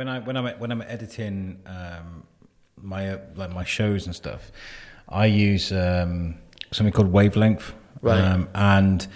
[0.00, 2.24] when I when I'm when I'm editing um,
[2.80, 4.50] my uh, like my shows and stuff,
[5.10, 6.36] I use um,
[6.72, 8.18] something called wavelength, Right.
[8.18, 9.06] um, and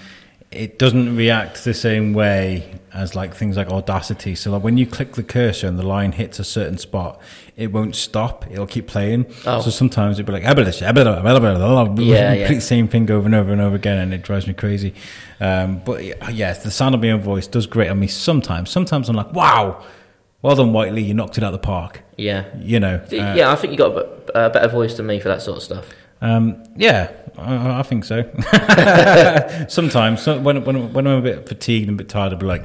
[0.51, 4.35] it doesn't react the same way as like things like Audacity.
[4.35, 7.19] So like when you click the cursor and the line hits a certain spot,
[7.57, 8.45] it won't stop.
[8.51, 9.25] It'll keep playing.
[9.47, 9.63] Oh.
[9.63, 10.51] So sometimes it'll be like yeah,
[12.15, 12.49] Yeah, yeah.
[12.53, 14.93] the same thing over and over and over again, and it drives me crazy.
[15.41, 18.69] Um, but yeah, yes, the sound of my own voice does grate on me sometimes.
[18.71, 19.83] Sometimes I'm like, wow,
[20.45, 22.03] well done, Whiteley, you knocked it out of the park.
[22.19, 22.45] Yeah.
[22.59, 23.97] You know, uh, yeah, I think you got
[24.35, 25.89] a better voice than me for that sort of stuff.
[26.21, 28.31] um, yeah, I, I think so.
[29.69, 32.45] Sometimes, so when, when, when I'm a bit fatigued and a bit tired, I'll be
[32.45, 32.63] like,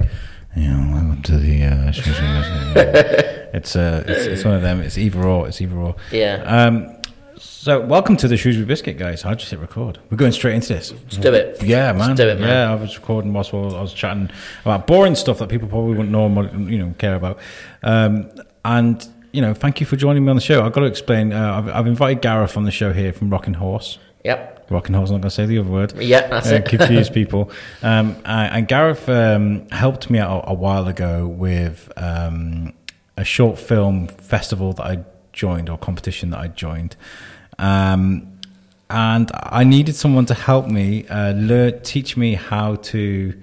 [0.54, 1.64] yeah, welcome to the.
[1.64, 1.92] Uh,
[3.54, 4.80] it's, uh, it's it's one of them.
[4.82, 5.48] It's either or.
[5.48, 5.96] It's either or.
[6.12, 6.42] Yeah.
[6.44, 6.99] Um,
[7.42, 9.24] so, welcome to the Shrewsbury Biscuit, guys.
[9.24, 9.98] I just hit record.
[10.10, 10.92] We're going straight into this.
[10.92, 11.62] Let's do it.
[11.62, 12.14] Yeah, man.
[12.14, 12.48] do it, man.
[12.48, 14.28] Yeah, I was recording whilst I was chatting
[14.62, 17.38] about boring stuff that people probably wouldn't normally, you know, care about.
[17.82, 18.30] Um,
[18.64, 20.62] and you know, thank you for joining me on the show.
[20.62, 21.32] I've got to explain.
[21.32, 23.98] Uh, I've, I've invited Gareth on the show here from Rocking Horse.
[24.24, 24.66] Yep.
[24.70, 25.08] Rocking Horse.
[25.08, 25.94] I'm not going to say the other word.
[25.98, 26.64] Yeah, that's Uh, it.
[26.66, 27.50] confuse people.
[27.82, 32.74] Um, and Gareth um, helped me out a, a while ago with um,
[33.16, 36.96] a short film festival that I joined or competition that I joined.
[37.58, 38.26] Um,
[38.88, 43.34] and I needed someone to help me uh, learn, teach me how to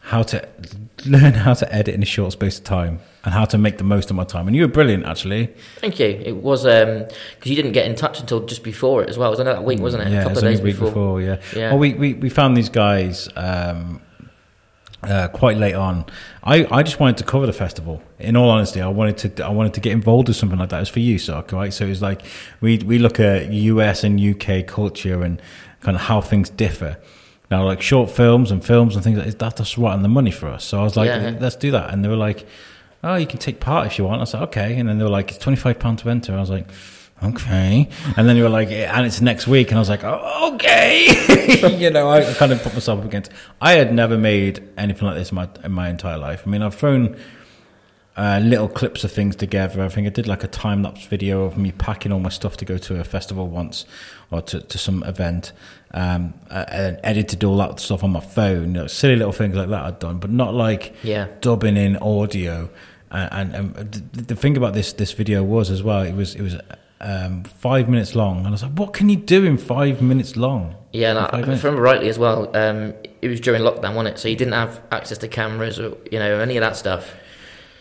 [0.00, 0.48] how to
[1.06, 3.84] learn how to edit in a short space of time and how to make the
[3.84, 4.46] most of my time.
[4.46, 5.48] And you were brilliant, actually.
[5.76, 6.06] Thank you.
[6.06, 7.10] It was because
[7.44, 9.28] you didn't get in touch until just before it as well.
[9.28, 10.10] It was only that week, wasn't it?
[10.10, 10.88] Yeah, a it couple was of days before.
[10.88, 11.20] before.
[11.20, 11.40] yeah.
[11.54, 11.70] Yeah.
[11.70, 14.00] Well, we, we, we found these guys um,
[15.02, 16.04] uh, quite late on.
[16.42, 18.02] I, I just wanted to cover the festival.
[18.18, 20.78] In all honesty, I wanted to I wanted to get involved with something like that.
[20.78, 21.72] It was for USUC, right?
[21.72, 22.22] So it was like
[22.60, 25.40] we we look at US and UK culture and
[25.80, 26.98] kind of how things differ.
[27.50, 30.30] Now, like short films and films and things like that, that's right on the money
[30.30, 30.64] for us.
[30.64, 31.36] So I was like, Yeah.
[31.40, 31.94] let's do that.
[31.94, 32.46] And they were like,
[33.02, 34.20] oh, you can take part if you want.
[34.20, 34.78] I said, okay.
[34.78, 36.34] And then they were like, it's twenty five pounds to enter.
[36.34, 36.66] I was like,
[37.22, 37.88] okay.
[38.16, 39.68] And then you were like, and it's next week.
[39.68, 41.76] And I was like, oh, okay.
[41.78, 43.30] you know, I kind of put myself up against.
[43.60, 46.42] I had never made anything like this in my in my entire life.
[46.46, 47.16] I mean, I've thrown
[48.16, 49.82] uh, little clips of things together.
[49.82, 52.56] I think I did like a time lapse video of me packing all my stuff
[52.58, 53.84] to go to a festival once
[54.30, 55.52] or to, to some event,
[55.92, 58.74] um, and edited all that stuff on my phone.
[58.74, 61.28] You know, silly little things like that I'd done, but not like Yeah.
[61.40, 62.68] dubbing in audio.
[63.10, 66.34] And, and, and the, the thing about this this video was as well, it was
[66.34, 66.56] it was
[67.00, 70.36] um, five minutes long, and I was like, what can you do in five minutes
[70.36, 70.74] long?
[70.92, 71.38] Yeah, and I, if I
[71.68, 74.18] remember rightly as well, um, it was during lockdown, wasn't it?
[74.18, 77.14] So you didn't have access to cameras or you know any of that stuff.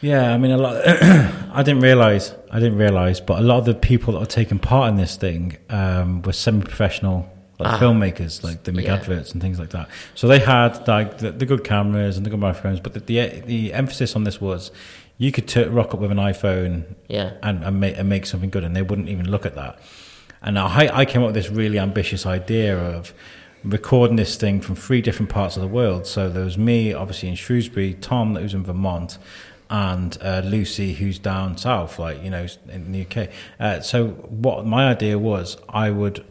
[0.01, 0.75] Yeah, I mean, a lot.
[0.87, 2.35] I didn't realize.
[2.51, 5.15] I didn't realize, but a lot of the people that were taking part in this
[5.15, 7.27] thing um, were semi-professional
[7.59, 7.79] like Ah.
[7.79, 8.93] filmmakers, like they make Yeah.
[8.97, 9.89] adverts and things like that.
[10.13, 13.41] So they had like the, the good cameras and the good microphones, but the the,
[13.45, 14.69] the emphasis on this was
[15.17, 17.33] you could t- rock up with an iPhone Yeah.
[17.43, 19.79] and and make, and make something good, and they wouldn't even look at that.
[20.41, 23.13] And I, I came up with this really ambitious idea of
[23.63, 26.05] recording this thing from three different parts of the world.
[26.05, 29.17] So there was me, obviously in Shrewsbury, Tom, that was in Vermont,
[29.69, 33.29] and uh, Lucy, who's down south, like you know, in the UK.
[33.59, 36.23] Uh, so what my idea was, I would.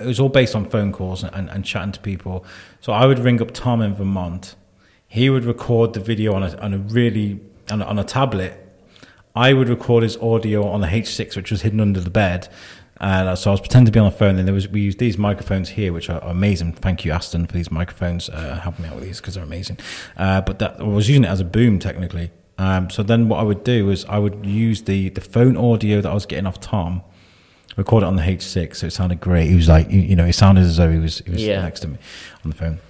[0.00, 2.44] It was all based on phone calls and, and chatting to people.
[2.80, 4.54] So I would ring up Tom in Vermont.
[5.08, 7.40] He would record the video on a, on a really
[7.70, 8.64] on a, on a tablet
[9.36, 12.48] I would record his audio on the H6, which was hidden under the bed.
[13.00, 14.98] And so I was pretending to be on the phone, and there was we used
[14.98, 16.72] these microphones here, which are amazing.
[16.72, 19.78] Thank you, Aston, for these microphones, uh, helping me out with these because they're amazing.
[20.16, 22.32] Uh, but that I was using it as a boom technically.
[22.58, 26.00] Um, so then what I would do is I would use the the phone audio
[26.00, 27.02] that I was getting off Tom,
[27.76, 29.48] record it on the H6, so it sounded great.
[29.48, 31.62] He was like, you, you know, it sounded as though he was he was Yeah.
[31.62, 31.98] next to me
[32.44, 32.80] on the phone,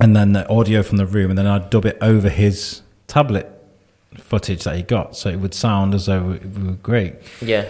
[0.00, 3.50] and then the audio from the room, and then I'd dub it over his tablet
[4.18, 7.14] footage that he got, so it would sound as though we we were great.
[7.40, 7.66] Yeah.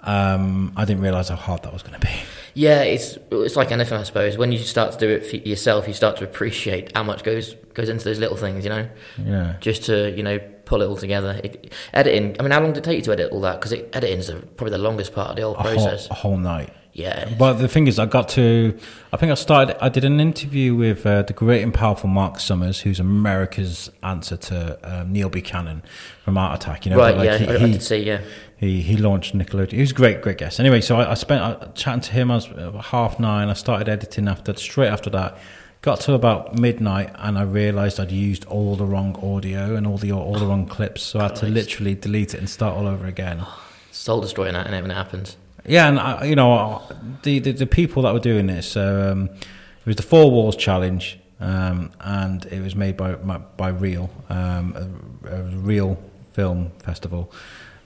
[0.00, 2.12] Um, I didn't realize how hard that was going to be.
[2.54, 4.36] Yeah, it's it's like anything, I suppose.
[4.36, 7.54] When you start to do it for yourself, you start to appreciate how much goes
[7.74, 8.88] goes into those little things, you know,
[9.24, 9.54] Yeah.
[9.60, 11.40] just to you know pull it all together.
[11.44, 12.36] It, editing.
[12.38, 13.60] I mean, how long did it take you to edit all that?
[13.60, 16.10] Because editing is probably the longest part of the whole A whole, process.
[16.10, 16.70] a whole night.
[16.92, 17.32] Yeah.
[17.38, 18.78] But the thing is, I got to.
[19.12, 19.82] I think I started.
[19.82, 24.36] I did an interview with uh, the great and powerful Mark Summers, who's America's answer
[24.36, 25.82] to um, Neil Buchanan
[26.22, 26.84] from Art Attack.
[26.84, 27.16] You know, right.
[27.16, 27.38] like, yeah.
[27.38, 28.02] he- I, I he- see.
[28.02, 28.20] Yeah.
[28.58, 29.72] He he launched Nickelodeon.
[29.72, 30.60] He was a great, great guest.
[30.60, 32.30] Anyway, so I, I spent uh, chatting to him.
[32.30, 33.48] I was about half nine.
[33.48, 35.38] I started editing after straight after that.
[35.80, 39.98] Got to about midnight, and I realised I'd used all the wrong audio and all
[39.98, 41.02] the all the wrong clips.
[41.02, 43.44] So I had to literally delete it and start all over again.
[43.90, 45.36] Soul destroying that, and it happens.
[45.66, 46.82] Yeah, and I, you know
[47.22, 48.76] the, the the people that were doing this.
[48.76, 54.10] Um, it was the Four Walls Challenge, um, and it was made by by, Real,
[54.28, 57.32] um, a, a real Film Festival,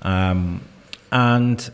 [0.03, 0.63] um,
[1.13, 1.71] and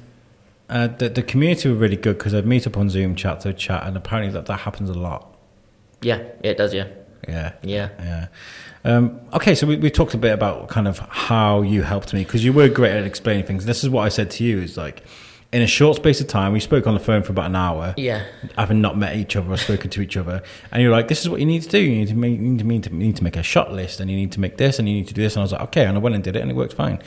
[0.68, 3.52] uh, the the community were really good because they'd meet up on Zoom, chat to
[3.52, 5.36] chat, and apparently that that happens a lot.
[6.00, 6.74] Yeah, it does.
[6.74, 6.88] Yeah,
[7.28, 7.88] Yeah, yeah.
[8.00, 8.26] yeah.
[8.84, 12.24] Um, okay, so we, we talked a bit about kind of how you helped me
[12.24, 13.66] because you were great at explaining things.
[13.66, 15.04] This is what I said to you: is like
[15.52, 17.94] in a short space of time, we spoke on the phone for about an hour.
[17.96, 18.24] Yeah,
[18.56, 21.28] having not met each other or spoken to each other, and you're like, "This is
[21.28, 21.78] what you need to do.
[21.78, 23.42] You need to make, you need to, you need to, you need to make a
[23.42, 25.40] shot list, and you need to make this, and you need to do this." And
[25.40, 27.02] I was like, "Okay," and I went and did it, and it worked fine.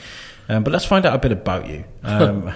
[0.48, 1.84] Um, but let's find out a bit about you.
[2.04, 2.52] Um,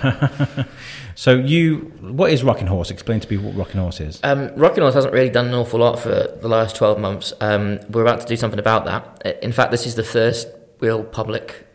[1.16, 2.90] so, you, what is Rocking Horse?
[2.90, 4.20] Explain to me what Rocking Horse is.
[4.22, 7.32] Um, Rocking Horse hasn't really done an awful lot for the last 12 months.
[7.40, 9.42] Um, we're about to do something about that.
[9.42, 10.46] In fact, this is the first
[10.78, 11.66] real public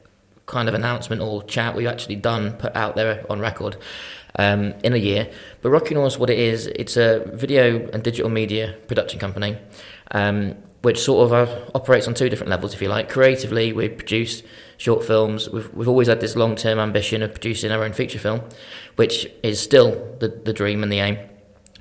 [0.46, 3.78] kind of announcement or chat we've actually done, put out there on record
[4.38, 5.30] um, in a year.
[5.62, 9.58] But Rocking Horse, what it is, it's a video and digital media production company.
[10.12, 10.56] Um,
[10.86, 13.10] which sort of uh, operates on two different levels, if you like.
[13.10, 14.44] Creatively, we produce
[14.78, 15.50] short films.
[15.50, 18.42] We've, we've always had this long term ambition of producing our own feature film,
[18.96, 21.18] which is still the, the dream and the aim.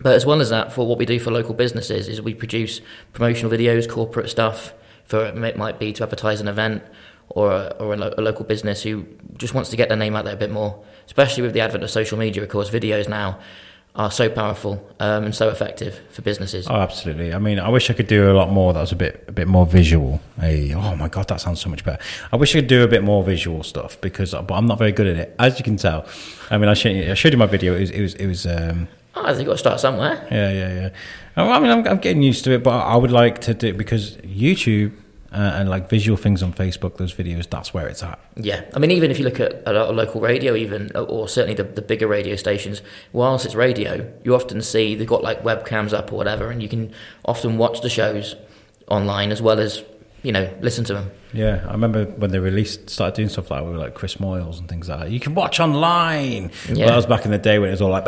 [0.00, 2.80] But as well as that, for what we do for local businesses, is we produce
[3.12, 4.72] promotional videos, corporate stuff.
[5.04, 6.82] For it might be to advertise an event
[7.30, 9.04] or a, or a, lo- a local business who
[9.36, 10.82] just wants to get their name out there a bit more.
[11.06, 13.38] Especially with the advent of social media, of course, videos now
[13.96, 16.66] are so powerful um, and so effective for businesses.
[16.68, 17.32] Oh, absolutely.
[17.32, 18.72] I mean, I wish I could do a lot more.
[18.72, 20.20] That was a bit, a bit more visual.
[20.40, 22.02] Hey, oh my god, that sounds so much better.
[22.32, 24.90] I wish I could do a bit more visual stuff because, but I'm not very
[24.92, 26.06] good at it, as you can tell.
[26.50, 27.74] I mean, I showed you, I showed you my video.
[27.76, 28.46] It was, it was, it was.
[28.46, 30.26] Um, Oh, I think you've got to start somewhere.
[30.28, 30.90] yeah, yeah,
[31.36, 31.42] yeah.
[31.54, 34.16] I mean, I'm, I'm getting used to it, but I would like to do because
[34.16, 34.90] YouTube
[35.34, 38.18] uh, and like visual things on Facebook, those videos, that's where it's at.
[38.36, 41.28] Yeah, I mean, even if you look at a lot of local radio, even or
[41.28, 42.82] certainly the, the bigger radio stations,
[43.12, 46.68] whilst it's radio, you often see they've got like webcams up or whatever, and you
[46.68, 46.92] can
[47.24, 48.36] often watch the shows
[48.88, 49.82] online as well as
[50.24, 51.10] you know listen to them.
[51.32, 54.58] Yeah, I remember when they released, started doing stuff like that were like Chris Moyles
[54.60, 55.10] and things like that.
[55.10, 56.50] You can watch online.
[56.68, 56.76] Yeah.
[56.76, 58.06] Well, that was back in the day when it was all like,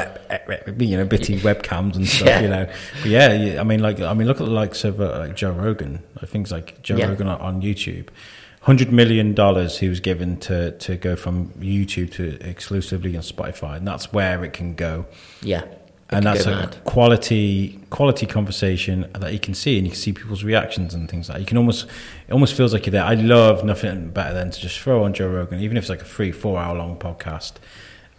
[0.78, 2.28] you know, bitty webcams and stuff.
[2.28, 2.40] Yeah.
[2.40, 2.66] You know,
[3.02, 5.50] but yeah, I mean, like, I mean, look at the likes of uh, like Joe
[5.50, 7.08] Rogan, things like Joe Yeah.
[7.08, 8.08] Rogan on, YouTube.
[8.60, 13.76] Hundred million dollars he was given to to go from YouTube to exclusively on Spotify,
[13.76, 15.06] and that's where it can go.
[15.40, 15.62] Yeah,
[16.10, 16.76] and that's a mad.
[16.84, 21.28] quality quality conversation that you can see and you can see people's reactions and things
[21.28, 21.40] like that.
[21.40, 21.86] You can almost
[22.28, 23.04] it almost feels like you're there.
[23.04, 26.02] I love nothing better than to just throw on Joe Rogan, even if it's like
[26.02, 27.54] a three, four hour long podcast,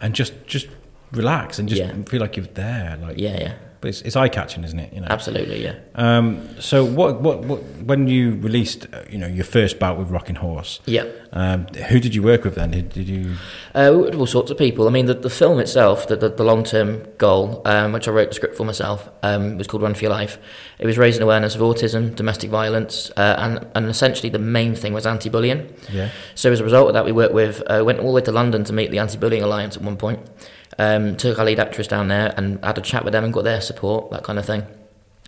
[0.00, 0.68] and just just
[1.12, 1.92] relax and just Yeah.
[2.08, 2.98] feel like you're there.
[3.00, 4.92] Like Yeah, yeah, but it's, it's eye catching, isn't it?
[4.92, 5.06] You know.
[5.10, 5.62] absolutely.
[5.62, 5.74] Yeah.
[5.94, 10.10] Um, so what, what what when you released uh, you know your first bout with
[10.10, 11.04] Rocking Horse, Yeah.
[11.32, 12.70] um, who did you work with then?
[12.72, 13.36] Did, did you?
[13.74, 14.86] Uh, we worked with all sorts of people.
[14.86, 18.10] I mean, the, the film itself, the, the, the long term goal, um, which I
[18.10, 20.38] wrote the script for myself, um, was called Run for Your Life.
[20.78, 24.92] It was raising awareness of autism, domestic violence, uh, and, and essentially the main thing
[24.92, 25.72] was anti bullying.
[25.90, 26.10] Yeah.
[26.34, 28.32] So as a result of that, we worked with, uh, went all the way to
[28.32, 30.20] London to meet the Anti Bullying Alliance at one point.
[30.78, 33.42] Um, took our lead actress down there and had a chat with them and got
[33.42, 34.64] their support, that kind of thing.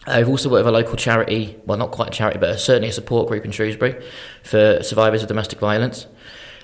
[0.06, 2.92] We've also worked with a local charity, well, not quite a charity, but certainly a
[2.92, 4.02] support group in Shrewsbury
[4.42, 6.06] for survivors of domestic violence.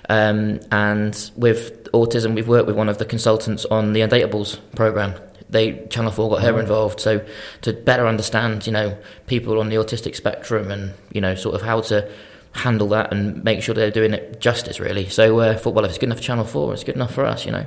[0.09, 5.15] Um, and with autism, we've worked with one of the consultants on the Undateables program.
[5.49, 7.25] They Channel Four got her involved, so
[7.61, 11.61] to better understand, you know, people on the autistic spectrum and you know, sort of
[11.61, 12.09] how to
[12.51, 15.07] handle that and make sure they're doing it justice, really.
[15.07, 17.25] So uh, thought, well, if it's good enough for Channel Four, it's good enough for
[17.25, 17.65] us, you know.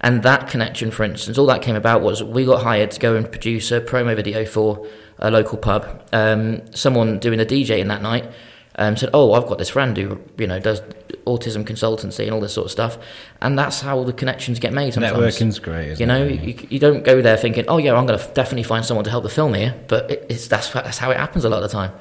[0.00, 3.16] And that connection, for instance, all that came about was we got hired to go
[3.16, 4.86] and produce a promo video for
[5.18, 6.02] a local pub.
[6.12, 8.30] Um, someone doing a DJ in that night
[8.76, 10.80] um, said, "Oh, I've got this friend who you know does
[11.26, 12.98] autism consultancy and all this sort of stuff,"
[13.42, 14.94] and that's how all the connections get made.
[14.94, 15.16] Sometimes.
[15.16, 16.00] Networking's great.
[16.00, 16.40] You know, it?
[16.40, 19.10] you, you don't go there thinking, "Oh yeah, I'm going to definitely find someone to
[19.10, 21.70] help the film here," but it, it's that's that's how it happens a lot of
[21.70, 21.92] the time.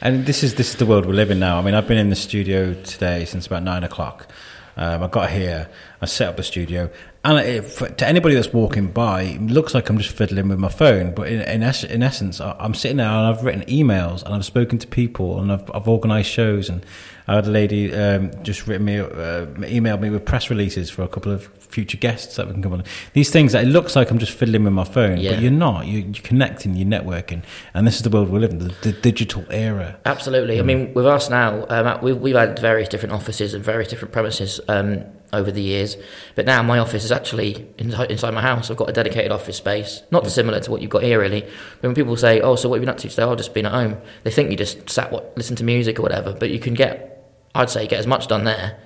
[0.00, 1.58] And this is this is the world we live in now.
[1.58, 4.28] I mean, I've been in the studio today since about nine o'clock.
[4.76, 5.68] Um, I got here,
[6.00, 6.88] I set up the studio,
[7.24, 10.68] and for, to anybody that's walking by, it looks like I'm just fiddling with my
[10.68, 11.14] phone.
[11.14, 14.34] But in in, es- in essence, I, I'm sitting there and I've written emails and
[14.34, 16.68] I've spoken to people and I've, I've organised shows.
[16.68, 16.84] And
[17.28, 21.02] I had a lady um, just written me, uh, emailed me with press releases for
[21.02, 22.82] a couple of future guests that we can come on.
[23.12, 25.32] These things that it looks like I'm just fiddling with my phone, Yeah.
[25.32, 25.86] but you're not.
[25.86, 27.42] You're, you're connecting, you're networking,
[27.74, 29.98] and this is the world we live in, the, the digital era.
[30.06, 30.58] Absolutely.
[30.58, 34.12] I mean, with us now, um, we've, we've had various different offices and various different
[34.12, 35.04] premises um,
[35.34, 35.98] over the years.
[36.34, 38.70] But now my office is actually inside, my house.
[38.70, 41.42] I've got a dedicated office space, not dissimilar to what you've got here, really.
[41.42, 43.36] But when people say, "Oh, so what have you been up to today?" "Oh, I've
[43.36, 46.32] just been at home," they think you just sat, what, listen to music or whatever.
[46.32, 47.17] But you can get,
[47.58, 48.78] I'd say, get as much done there,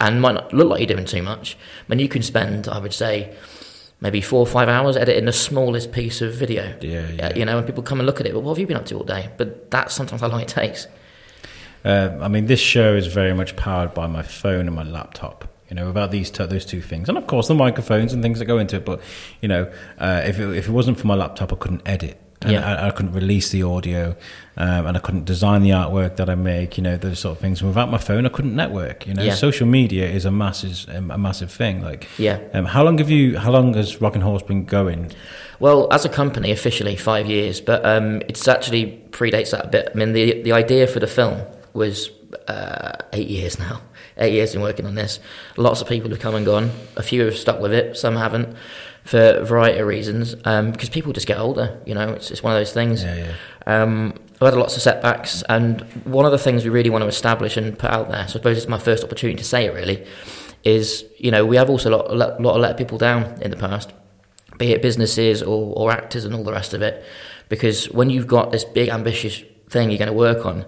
[0.00, 1.56] and might not look like you're doing too much.
[1.80, 3.36] I mean, you can spend, I would say.
[3.98, 6.76] Maybe four or five hours editing the smallest piece of video.
[6.82, 7.28] Yeah, yeah.
[7.28, 8.34] Uh, you know, and people come and look at it.
[8.34, 9.30] but what have you been up to all day?
[9.38, 10.86] But that's sometimes how long it takes.
[11.82, 15.48] Uh, I mean, this show is very much powered by my phone and my laptop.
[15.70, 18.38] You know, without these two, those two things, and of course the microphones and things
[18.38, 18.84] that go into it.
[18.84, 19.00] But
[19.40, 22.20] you know, uh, if it, if it wasn't for my laptop, I couldn't edit.
[22.42, 22.74] And Yeah.
[22.82, 24.14] I, I couldn't release the audio,
[24.58, 26.76] um, and I couldn't design the artwork that I make.
[26.76, 27.60] You know, those sort of things.
[27.60, 29.06] And without my phone, I couldn't network.
[29.06, 29.34] You know, Yeah.
[29.34, 31.82] social media is a massive, um, a massive thing.
[31.82, 32.38] Like, Yeah.
[32.52, 33.38] um, how long have you?
[33.38, 35.12] How long has Rock Rocking Horse been going?
[35.60, 39.90] Well, as a company, officially five years, but um, it's actually predates that a bit.
[39.94, 41.40] I mean, the the idea for the film
[41.72, 42.10] was
[42.48, 43.80] uh, eight years now.
[44.18, 45.20] Eight years in working on this.
[45.58, 46.70] Lots of people have come and gone.
[46.96, 47.96] A few have stuck with it.
[47.98, 48.48] Some haven't,
[49.06, 50.34] for a variety of reasons.
[50.44, 51.80] Um, because people just get older.
[51.86, 53.02] You know, it's it's one of those things.
[53.02, 53.16] Yeah,
[53.66, 53.82] yeah.
[53.82, 57.08] Um, I've had lots of setbacks, and one of the things we really want to
[57.08, 59.72] establish and put out there, so I suppose it's my first opportunity to say it
[59.72, 60.06] really,
[60.62, 63.50] is you know we have also a lot, a lot, of let people down in
[63.50, 63.94] the past,
[64.58, 67.02] be it businesses or, or actors and all the rest of it,
[67.48, 70.66] because when you've got this big ambitious thing you're going to work on,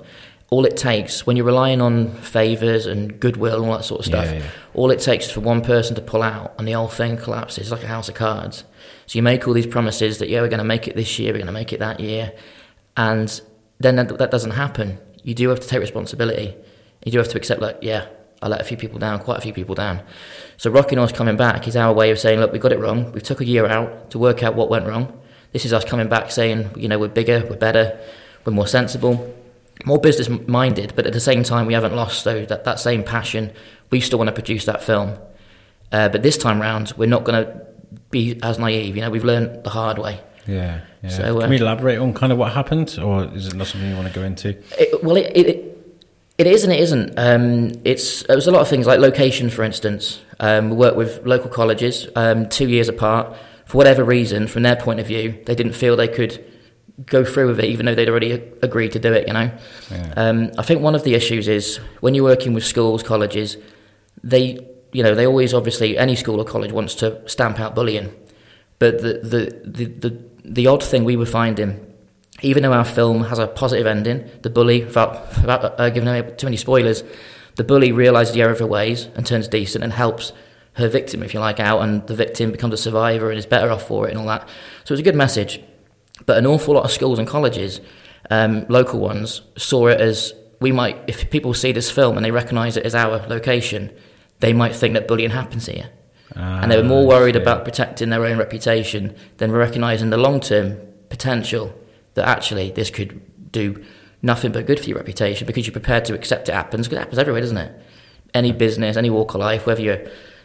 [0.51, 4.07] all it takes when you're relying on favours and goodwill and all that sort of
[4.07, 4.51] stuff, Yeah, yeah.
[4.73, 7.59] all it takes is for one person to pull out and the whole thing collapses
[7.65, 8.65] It's like a house of cards.
[9.07, 11.33] So you make all these promises that yeah we're going to make it this year,
[11.33, 12.33] we're going to make it that year,
[12.97, 13.41] and
[13.79, 14.99] then that, that doesn't happen.
[15.23, 16.55] You do have to take responsibility.
[17.05, 18.07] You do have to accept like yeah
[18.41, 20.01] I let a few people down, quite a few people down.
[20.57, 23.13] So Rocking Horse coming back is our way of saying look we got it wrong.
[23.13, 25.13] We took a year out to work out what went wrong.
[25.53, 27.99] This is us coming back saying you know we're bigger, we're better,
[28.47, 29.35] we're more sensible
[29.85, 33.05] more business minded, but at the same time, we haven't lost though that, that same
[33.05, 33.53] passion.
[33.91, 35.17] We still want to produce that film,
[35.93, 37.67] uh, but this time round, we're not going to
[38.11, 38.97] be as naive.
[38.97, 40.21] You know, we've learned the hard way.
[40.47, 41.11] Yeah, yeah.
[41.11, 43.89] So, uh, Can we elaborate on kind of what happened, or is it not something
[43.89, 44.51] you want to go into?
[44.79, 45.69] It, well, it, it
[46.39, 47.19] it is and it isn't.
[47.19, 50.21] Um, it's it was a lot of things like location, for instance.
[50.41, 53.37] Um, we work with local colleges, um, two years apart.
[53.67, 56.43] For whatever reason, from their point of view, they didn't feel they could
[57.07, 59.27] go through with it, even though they'd already agreed to do it.
[59.27, 59.51] You know.
[59.91, 60.13] Yeah.
[60.17, 63.57] Um, I think one of the issues is when you're working with schools, colleges,
[64.23, 64.59] they,
[64.93, 68.13] you know, they always obviously any school or college wants to stamp out bullying,
[68.79, 71.85] but the the the the, the odd thing we were finding,
[72.43, 76.23] even though our film has a positive ending, the bully, without, without uh, giving away
[76.37, 77.03] too many spoilers,
[77.57, 80.33] the bully realises the error of her ways and turns decent and helps
[80.75, 83.71] her victim, if you like, out, and the victim becomes a survivor and is better
[83.71, 84.49] off for it and all that.
[84.85, 85.61] So it's a good message.
[86.29, 87.81] But an awful lot of schools and colleges,
[88.29, 92.31] um, local ones, saw it as we might, if people see this film and they
[92.31, 93.91] recognise it as our location,
[94.41, 95.89] they might think that bullying happens here.
[96.37, 100.39] and they were more Ah, worried about protecting their own reputation than recognising the long
[100.39, 100.77] term
[101.09, 101.73] potential
[102.13, 103.19] that actually this could
[103.51, 103.83] do
[104.21, 107.05] nothing but good for your reputation because you're prepared to accept it happens because it
[107.05, 107.73] happens everywhere, doesn't it?
[108.35, 110.03] Any business, any walk of life, whether you're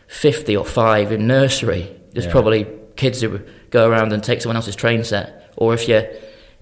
[0.07, 2.31] 50 or 5 in nursery, there's Yeah.
[2.31, 5.41] probably kids who go around and take someone else's train set.
[5.55, 6.05] Or if you're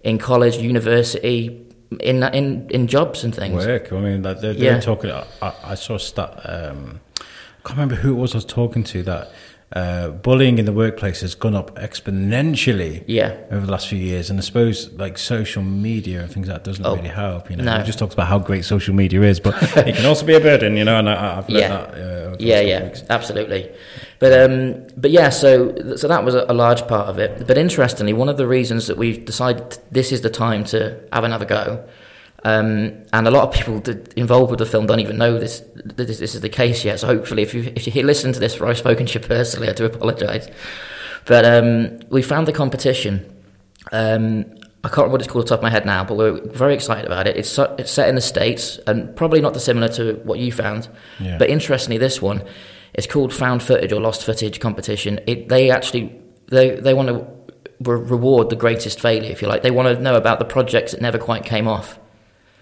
[0.03, 1.65] in college, university,
[1.99, 3.65] in in in jobs and things.
[3.65, 3.91] work.
[3.91, 4.79] I mean, like they're, they're Yeah.
[4.79, 5.11] talking.
[5.11, 6.31] I, I saw stat.
[6.45, 9.31] Um, I can't remember who it was I was talking to that
[9.73, 13.35] uh, bullying in the workplace has gone up exponentially Yeah.
[13.51, 16.63] over the last few years, and I suppose like social media and things like that
[16.63, 17.49] doesn't Oh, really help.
[17.49, 17.77] You know, no.
[17.77, 20.39] we just talked about how great social media is, but it can also be a
[20.39, 20.75] burden.
[20.77, 21.67] You know, and I, I've learned Yeah.
[21.69, 21.93] that.
[21.95, 23.03] Uh, Yeah, yeah, weeks.
[23.09, 23.69] absolutely.
[24.19, 27.47] But um, but yeah, so so that was a, a large part of it.
[27.47, 31.23] But interestingly, one of the reasons that we've decided this is the time to have
[31.23, 31.83] another go,
[32.43, 33.81] um, and a lot of people
[34.15, 36.99] involved with the film don't even know this, this this is the case yet.
[36.99, 39.69] So hopefully, if you if you listen to this, where I've spoken to you personally,
[39.69, 40.47] I do apologise.
[41.25, 43.25] But um, we found the competition.
[43.91, 44.45] Um,
[44.83, 46.41] I can't remember what it's called off the top of my head now, but we're
[46.47, 47.37] very excited about it.
[47.37, 50.89] It's so- it's set in the states, and probably not dissimilar to what you found.
[51.19, 51.37] Yeah.
[51.37, 52.43] But interestingly, this one
[52.93, 55.19] it's called found footage or lost footage competition.
[55.27, 57.25] It they actually they they want to
[57.89, 59.61] re- reward the greatest failure, if you like.
[59.61, 61.99] They want to know about the projects that never quite came off.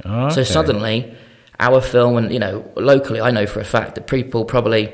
[0.06, 1.14] Oh, So suddenly,
[1.60, 4.94] our film, and you know, locally, I know for a fact that people probably,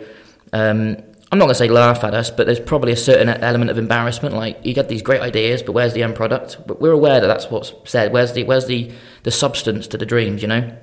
[0.54, 0.98] um,
[1.32, 3.78] I'm not going to say laugh at us, but there's probably a certain element of
[3.78, 4.36] embarrassment.
[4.36, 6.58] Like you get these great ideas, but where's the end product?
[6.66, 8.12] But we're aware that that's what's said.
[8.12, 8.92] Where's the where's the
[9.24, 10.42] the substance to the dreams?
[10.42, 10.78] You know.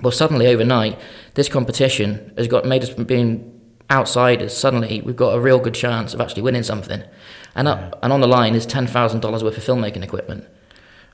[0.00, 0.98] Well, suddenly overnight,
[1.34, 3.50] this competition has got made us from being
[3.90, 4.54] outsiders.
[4.54, 7.02] Suddenly, we've got a real good chance of actually winning something,
[7.54, 10.46] and up, and on the line is ten thousand dollars worth of filmmaking equipment.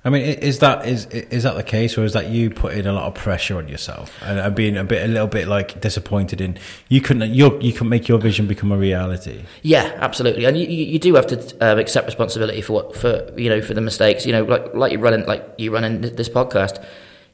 [0.02, 2.92] I mean, is that is is that the case, or is that you putting a
[2.92, 6.58] lot of pressure on yourself and, being a bit, a little bit like disappointed in
[6.88, 9.44] you couldn't you you can make your vision become a reality?
[9.60, 13.50] Yeah, absolutely, and you, you do have to um, accept responsibility for what for you
[13.50, 14.24] know for the mistakes.
[14.24, 16.82] You know, like like you running like you running this podcast.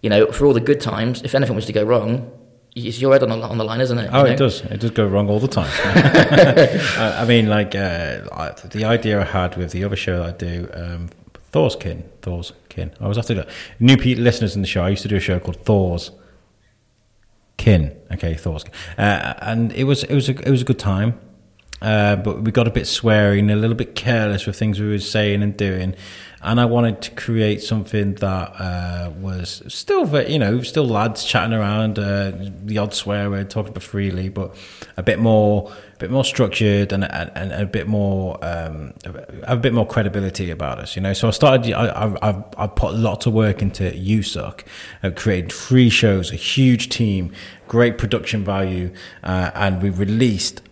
[0.03, 2.31] You know, for all the good times, if anything was to go wrong,
[2.77, 4.11] it's your head on the, on the line, isn't it?
[4.13, 4.31] Oh, you know?
[4.33, 4.61] it does.
[4.61, 5.71] It does go wrong all the time.
[6.99, 8.21] I, I mean, like uh,
[8.71, 11.09] the idea I had with the other show that I do, um,
[11.57, 12.05] Thor's Kin.
[12.21, 12.93] Thor's Kin.
[13.01, 13.49] I was after the
[13.81, 14.83] new pe- listeners in the show.
[14.83, 16.11] I used to do a show called Thor's
[17.57, 17.97] Kin.
[18.13, 18.67] Okay, thoughts.
[18.99, 21.19] Uh, and it was it was a, it was a good time.
[21.81, 24.99] Uh, but we got a bit swearing, a little bit careless with things we were
[24.99, 25.95] saying and doing,
[26.47, 31.53] and I wanted to create something that uh, was still, you know, still lads chatting
[31.53, 32.31] around, uh,
[32.65, 34.55] the odd swear word, talking about freely, but
[34.97, 38.95] a bit more, a bit more structured and, and, a bit more, um,
[39.43, 41.13] a bit more credibility about us, you know.
[41.15, 44.65] So I started, I, I, I put lots of work into USUC,
[45.03, 47.33] I've created three shows, a huge team,
[47.67, 48.93] great production value,
[49.25, 50.63] uh, and we released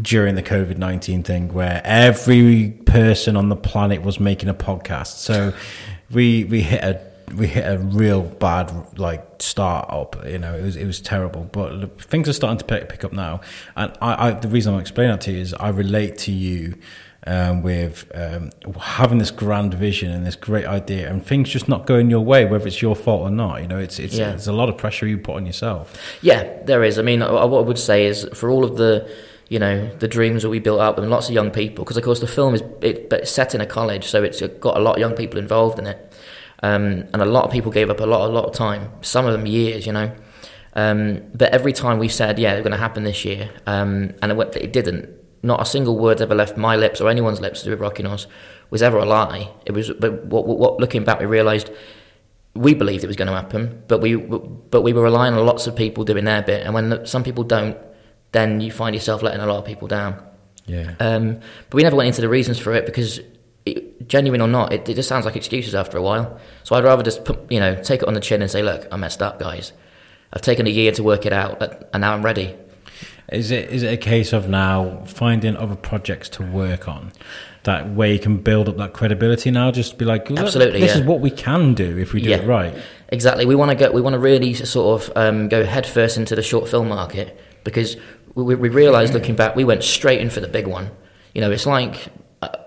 [0.00, 5.18] during the COVID 19 thing where every person on the planet was making a podcast.
[5.18, 5.52] So
[6.10, 7.00] we, we hit a,
[7.34, 10.24] we hit a real bad like start up.
[10.26, 11.44] You know, it was it was terrible.
[11.44, 13.40] But look, things are starting to pick, pick up now.
[13.76, 16.76] And I, I, the reason I'm explaining that to you is I relate to you
[17.26, 21.86] um, with um, having this grand vision and this great idea, and things just not
[21.86, 23.62] going your way, whether it's your fault or not.
[23.62, 24.32] You know, it's it's yeah.
[24.32, 26.00] it's a lot of pressure you put on yourself.
[26.22, 26.98] Yeah, there is.
[26.98, 29.10] I mean, what I would say is for all of the
[29.50, 31.84] you know the dreams that we built up and lots of young people.
[31.84, 34.76] Because of course the film is it, it's set in a college so it's got
[34.76, 36.14] a lot of young people involved in it.
[36.62, 38.92] Um, and a lot of people gave up a lot a lot of time.
[39.02, 40.12] Some of them years you know.
[40.72, 44.32] Um, but every time we said yeah they're going to happen this year um, and
[44.32, 45.10] it, it, didn't.
[45.42, 48.06] Not a single word ever left my lips or anyone's lips to do with Rocking
[48.06, 48.28] Horse
[48.70, 49.50] was ever a lie.
[49.66, 51.72] It was but what, what looking back we realized
[52.54, 55.66] we believed it was going to happen but we but we were relying on lots
[55.66, 56.64] of people doing their bit.
[56.64, 57.76] And when some people don't
[58.32, 60.22] then you find yourself letting a lot of people down.
[60.66, 60.94] Yeah.
[61.00, 63.20] Um, but we never went into the reasons for it because,
[63.66, 66.38] it, genuine or not, it, it, just sounds like excuses after a while.
[66.62, 68.86] So I'd rather just put, you know, take it on the chin and say, look,
[68.92, 69.72] I messed up, guys.
[70.32, 71.60] I've taken a year to work it out,
[71.92, 72.56] and now I'm ready.
[73.32, 77.12] Is it is it a case of now finding other projects to work on?
[77.64, 79.70] That way you can build up that credibility now.
[79.70, 81.00] Just be like, absolutely, this yeah.
[81.00, 82.38] is what we can do if we do yeah.
[82.38, 82.74] it right.
[83.08, 83.44] Exactly.
[83.44, 83.90] We want to go.
[83.92, 87.96] We want to really sort of um, go headfirst into the short film market because
[88.34, 90.90] we, we realised looking back, we went straight in for the big one.
[91.34, 92.08] You know, it's like
[92.42, 92.58] a,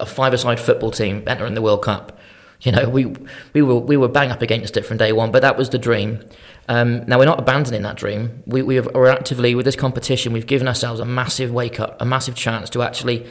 [0.00, 2.18] a five-a-side football team entering the World Cup.
[2.60, 3.06] You know, we
[3.54, 5.78] we were we were bang up against it from day one, but that was the
[5.78, 6.24] dream.
[6.68, 8.44] Um, now we're not abandoning that dream.
[8.46, 10.32] We we are actively with this competition.
[10.32, 13.26] We've given ourselves a massive wake up, a massive chance to actually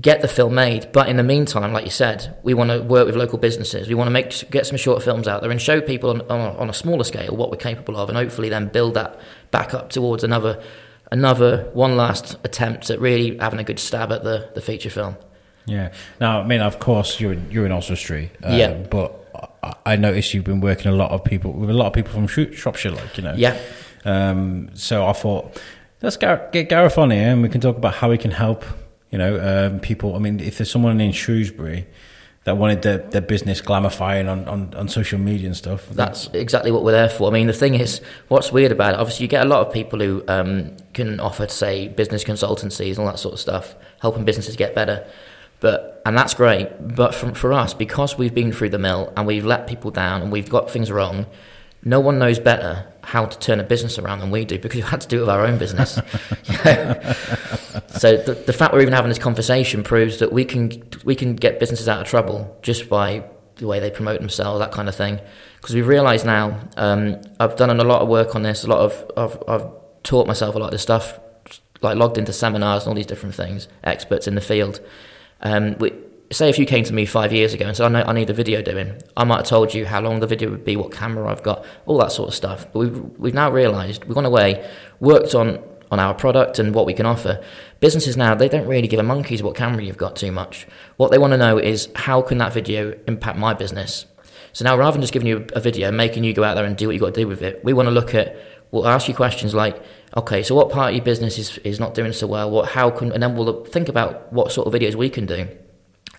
[0.00, 0.92] get the film made.
[0.92, 3.86] But in the meantime, like you said, we want to work with local businesses.
[3.88, 6.40] We want to make get some short films out there and show people on, on,
[6.40, 9.74] a, on a smaller scale what we're capable of, and hopefully then build that back
[9.74, 10.62] up towards another
[11.10, 15.16] another one last attempt at really having a good stab at the, the feature film.
[15.66, 15.92] Yeah.
[16.20, 18.30] Now, I mean, of course, you're in, you're in Oswestry.
[18.42, 18.72] Uh, yeah.
[18.72, 19.14] But
[19.84, 22.26] I noticed you've been working a lot of people with a lot of people from
[22.26, 23.34] Shropshire, like you know.
[23.36, 23.58] Yeah.
[24.04, 25.60] Um, so I thought
[26.00, 28.64] let's get Gareth on here and we can talk about how we can help.
[29.10, 30.16] You know, um, people.
[30.16, 31.86] I mean, if there's someone in Shrewsbury
[32.48, 35.86] that wanted their, their business glamifying on, on, on social media and stuff.
[35.90, 37.28] That's exactly what we're there for.
[37.28, 39.70] I mean, the thing is, what's weird about it, obviously, you get a lot of
[39.70, 44.24] people who um, can offer, say, business consultancies and all that sort of stuff, helping
[44.24, 45.06] businesses get better.
[45.60, 46.70] But and that's great.
[46.96, 50.22] But from, for us, because we've been through the mill and we've let people down
[50.22, 51.26] and we've got things wrong,
[51.84, 54.84] no one knows better how to turn a business around than we do because we've
[54.84, 55.94] had to do it with our own business.
[57.98, 60.70] so the, the fact we're even having this conversation proves that we can
[61.04, 63.24] we can get businesses out of trouble just by
[63.56, 65.18] the way they promote themselves, that kind of thing.
[65.56, 68.62] Because we realise now, um, I've done a lot of work on this.
[68.64, 69.70] A lot of I've, I've
[70.02, 71.18] taught myself a lot of this stuff,
[71.80, 74.80] like logged into seminars and all these different things, experts in the field.
[75.40, 75.92] Um, we,
[76.30, 78.34] say if you came to me five years ago and said, I, I need a
[78.34, 81.30] video doing, I might have told you how long the video would be, what camera
[81.30, 82.66] I've got, all that sort of stuff.
[82.72, 84.68] But we've, we've now realised, we've gone away,
[85.00, 87.42] worked on, on our product and what we can offer.
[87.80, 90.66] Businesses now, they don't really give a monkey's what camera you've got too much.
[90.98, 94.04] What they want to know is, how can that video impact my business?
[94.52, 96.76] So now rather than just giving you a video, making you go out there and
[96.76, 98.36] do what you've got to do with it, we want to look at,
[98.70, 99.82] we'll ask you questions like,
[100.14, 102.50] okay, so what part of your business is, is not doing so well?
[102.50, 105.48] What, how can, and then we'll think about what sort of videos we can do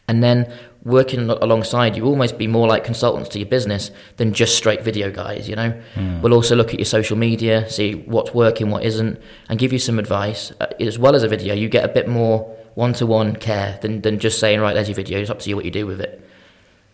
[0.09, 0.51] and then
[0.83, 5.11] working alongside you almost be more like consultants to your business than just straight video
[5.11, 5.79] guys you know?
[5.95, 6.21] Mm.
[6.21, 9.79] we'll also look at your social media see what's working what isn't and give you
[9.79, 10.51] some advice.
[10.59, 12.39] Uh, as well as a video you get a bit more
[12.73, 15.65] one-to-one care than, than just saying right there's your video it's up to you what
[15.65, 16.25] you do with it.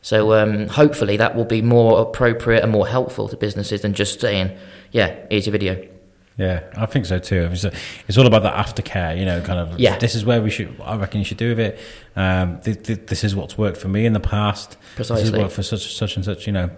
[0.01, 4.19] So um, hopefully that will be more appropriate and more helpful to businesses than just
[4.19, 4.57] saying
[4.91, 5.87] yeah here's your video
[6.37, 7.47] yeah, I think so too.
[7.51, 7.63] It's,
[8.07, 9.79] it's all about the aftercare, you know, kind of.
[9.79, 9.97] Yeah.
[9.97, 10.75] This is where we should.
[10.83, 11.79] I reckon you should do with it.
[12.15, 14.77] Um, th- th- this is what's worked for me in the past.
[14.95, 15.23] Precisely.
[15.23, 16.45] This is what for such such and such.
[16.45, 16.69] You know.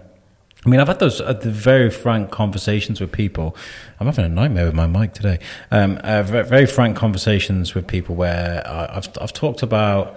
[0.64, 3.56] I mean, I've had those uh, very frank conversations with people.
[4.00, 5.38] I'm having a nightmare with my mic today.
[5.70, 10.16] Um, uh, very frank conversations with people where I've I've talked about.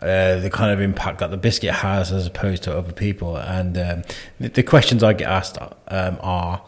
[0.00, 3.76] Uh, the kind of impact that the biscuit has as opposed to other people, and
[3.76, 4.02] um,
[4.38, 6.62] the, the, questions I get asked um, are,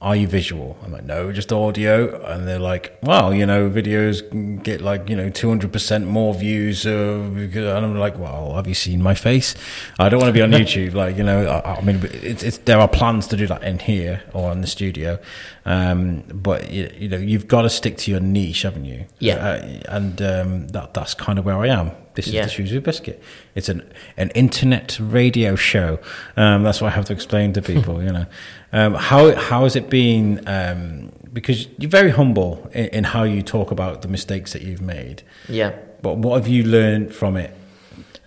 [0.00, 0.76] are you visual?
[0.84, 2.24] I'm like, no, just audio.
[2.24, 6.86] And they're like, well, you know, videos get like, you know, 200% more views.
[6.86, 6.90] Uh,
[7.34, 9.56] and I'm like, well, have you seen my face?
[9.98, 10.94] I don't want to be on YouTube.
[10.94, 13.80] Like, you know, I, I mean, it's, it's, there are plans to do that in
[13.80, 15.18] here or in the studio.
[15.64, 19.06] Um, but, you, you, know, you've got to stick to your niche, haven't you?
[19.18, 19.36] Yeah.
[19.36, 21.90] Uh, and um, that, that's kind of where I am.
[22.18, 22.42] This is Yeah.
[22.46, 23.22] the Shrewsbury Biscuit.
[23.54, 23.80] It's an
[24.16, 26.00] an internet radio show.
[26.36, 28.02] Um, that's what I have to explain to people.
[28.02, 28.26] you know,
[28.72, 30.42] um, how how has it been?
[30.48, 34.80] Um, because you're very humble in, in how you talk about the mistakes that you've
[34.80, 35.22] made.
[35.48, 35.74] Yeah.
[36.02, 37.54] But what have you learned from it?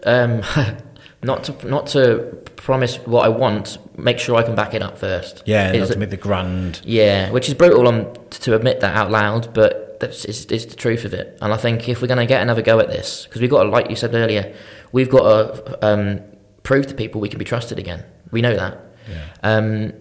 [0.06, 0.42] Um,
[1.22, 3.78] not to not to promise what I want.
[3.98, 5.44] Make sure I can back it up first.
[5.46, 6.80] Yeah, not to make the grand.
[6.86, 11.06] Yeah, which is brutal on to admit that out loud, but that's it's the truth
[11.06, 11.38] of it.
[11.42, 13.64] And I think if we're going to get another go at this, because we've got
[13.64, 14.54] to, like you said earlier,
[14.92, 16.22] we've got to um,
[16.64, 18.04] prove to people we can be trusted again.
[18.32, 18.80] We know that.
[19.10, 19.28] Yeah.
[19.44, 19.94] Um,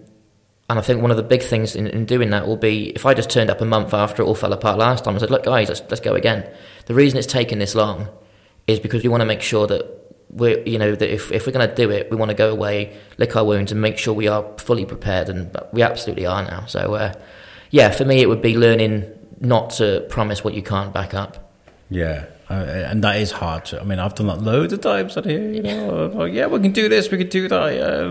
[0.68, 3.04] and I think one of the big things in, in doing that will be if
[3.04, 5.30] I just turned up a month after it all fell apart last time and said,
[5.30, 6.48] look, guys, let's, let's go again.
[6.86, 8.08] The reason it's taken this long
[8.66, 9.84] is because we want to make sure that
[10.28, 12.50] we're, you know, that if, if we're going to do it, we want to go
[12.50, 15.28] away, lick our wounds, and make sure we are fully prepared.
[15.28, 16.66] And we absolutely are now.
[16.66, 17.14] So, uh,
[17.70, 21.52] yeah, for me, it would be learning not to promise what you can't back up.
[21.88, 22.26] Yeah.
[22.48, 22.54] Uh,
[22.88, 23.64] and that is hard.
[23.66, 25.16] To, I mean, I've done that loads of times.
[25.16, 28.02] Out here, you know, oh, yeah, we can do this, we can do that, yeah.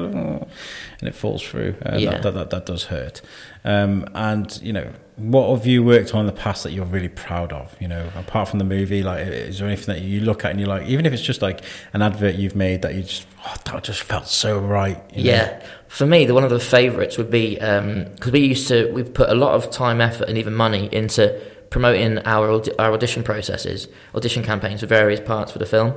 [1.00, 1.76] and it falls through.
[1.86, 2.12] Uh, Yeah.
[2.12, 3.22] that, that, that, that does hurt.
[3.66, 7.10] Um, and you know, what have you worked on in the past that you're really
[7.10, 7.76] proud of?
[7.80, 10.60] You know, apart from the movie, like, is there anything that you look at and
[10.60, 11.62] you're like, even if it's just like
[11.94, 15.02] an advert you've made that you just, oh, that just felt so right.
[15.14, 15.32] you know?
[15.32, 19.04] Yeah, for me, the one of the favourites would be because we used to we
[19.04, 23.88] put a lot of time, effort, and even money into promoting our our audition processes,
[24.16, 25.94] audition campaigns for various parts for the film.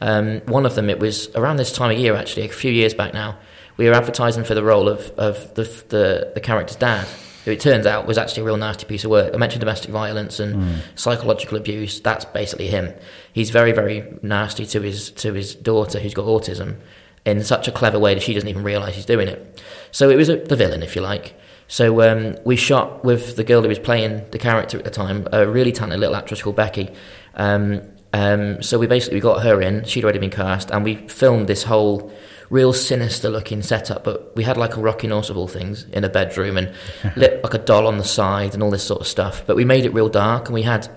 [0.00, 2.94] Um, one of them, it was around this time of year, actually, a few years
[2.94, 3.36] back now.
[3.76, 7.06] We were advertising for the role of, of the, the the character's dad,
[7.44, 9.32] who it turns out was actually a real nasty piece of work.
[9.34, 12.00] I mentioned domestic violence and psychological abuse.
[12.00, 12.92] That's basically him.
[13.32, 16.76] He's very very nasty to his to his daughter, who's got autism
[17.24, 19.62] in such a clever way that she doesn't even realise he's doing it.
[19.90, 21.34] So it was a, the villain, if you like.
[21.66, 25.28] So um, we shot with the girl who was playing the character at the time,
[25.32, 26.90] a really talented little actress called Becky.
[27.34, 27.82] Um,
[28.14, 29.84] um, so we basically we got her in.
[29.84, 32.10] She'd already been cast, and we filmed this whole
[32.50, 34.04] real sinister looking setup.
[34.04, 36.72] But we had like a rocking horse of all things in a bedroom, and
[37.16, 39.44] lit like a doll on the side, and all this sort of stuff.
[39.46, 40.88] But we made it real dark, and we had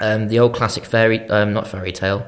[0.00, 2.26] um, the old classic fairy, um, not fairy tale,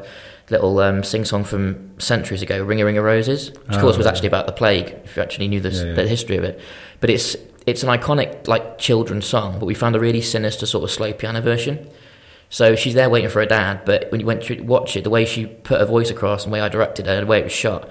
[0.51, 3.81] little um, sing song from centuries ago, "Ring a Ring of Roses," which of Oh,
[3.81, 4.13] course was yeah.
[4.13, 4.95] actually about the plague.
[5.05, 5.93] If you actually knew the, Yeah, yeah.
[5.95, 6.61] the history of it,
[7.01, 9.59] but it's it's an iconic like children's song.
[9.61, 11.89] But we found a really sinister sort of slow piano version.
[12.53, 15.11] So she's there waiting for her dad, but when you went to watch it, the
[15.11, 17.45] way she put her voice across and the way I directed her, the way it
[17.45, 17.89] was shot,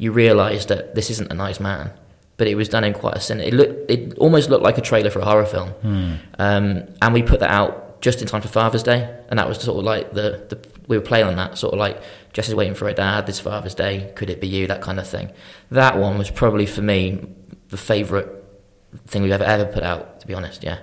[0.00, 1.92] you realise that this isn't a nice man.
[2.38, 3.38] But it was done in quite a sin.
[3.40, 5.70] It looked, it almost looked like a trailer for a horror film.
[6.38, 9.60] Um, and we put that out just in time for Father's Day, and that was
[9.60, 10.58] sort of like the, the
[10.88, 12.00] we were playing on that sort of like
[12.32, 14.10] Jess is waiting for her dad this Father's Day.
[14.16, 14.66] Could it be you?
[14.66, 15.30] That kind of thing.
[15.70, 17.02] That one was probably for me
[17.68, 18.28] the favourite
[19.06, 20.20] thing we've ever ever put out.
[20.20, 20.78] To be honest, yeah.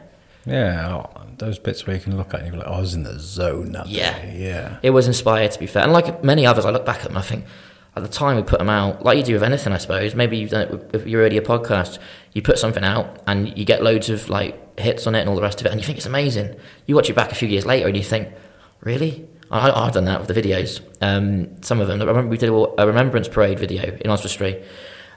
[0.46, 0.88] Yeah.
[1.18, 2.94] oh, those bits where you can look at it and you're like, oh, I was
[2.94, 4.14] in the zone that Yeah.
[4.22, 4.36] day.
[4.38, 4.78] Yeah.
[4.84, 5.84] It was inspired, to be fair.
[5.84, 7.44] And like many others, I look back at them, I think,
[7.98, 10.16] at the time we put them out, like you do with anything, I suppose.
[10.16, 12.00] Maybe you've done it with, with your earlier podcast.
[12.34, 15.36] You put something out and you get loads of like hits on it and all
[15.36, 16.56] the rest of it, and you think it's amazing.
[16.86, 18.30] You watch it back a few years later and you think,
[18.82, 19.28] really?
[19.50, 20.82] I, I've done that with the videos.
[21.02, 22.02] Um, some of them.
[22.02, 24.64] I remember we did a, a Remembrance Parade video in Oswestry.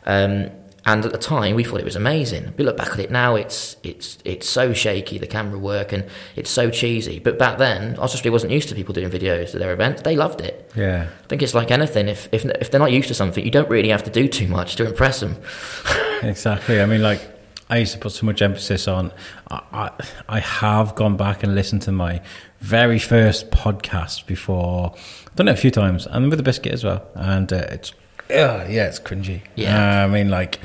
[0.06, 0.50] Um,
[0.86, 2.54] and at the time, we thought it was amazing.
[2.56, 6.06] We look back at it now; it's it's it's so shaky, the camera work, and
[6.36, 7.18] it's so cheesy.
[7.18, 10.02] But back then, Oswestry wasn't used to people doing videos at their events.
[10.02, 10.70] They loved it.
[10.74, 11.08] Yeah.
[11.22, 12.08] I think it's like anything.
[12.08, 14.48] If, if if they're not used to something, you don't really have to do too
[14.48, 15.36] much to impress them.
[16.22, 16.82] Exactly.
[16.82, 17.22] I mean, like
[17.70, 19.12] I used to put so much emphasis on.
[19.50, 19.90] I, I,
[20.28, 22.20] I have gone back and listened to my
[22.58, 24.92] very first podcast before.
[25.26, 27.06] I've done it a few times, and with the biscuit as well.
[27.14, 27.92] And uh, it's
[28.30, 29.42] yeah, yeah, it's cringy.
[29.54, 30.02] Yeah.
[30.02, 30.60] Uh, I mean, like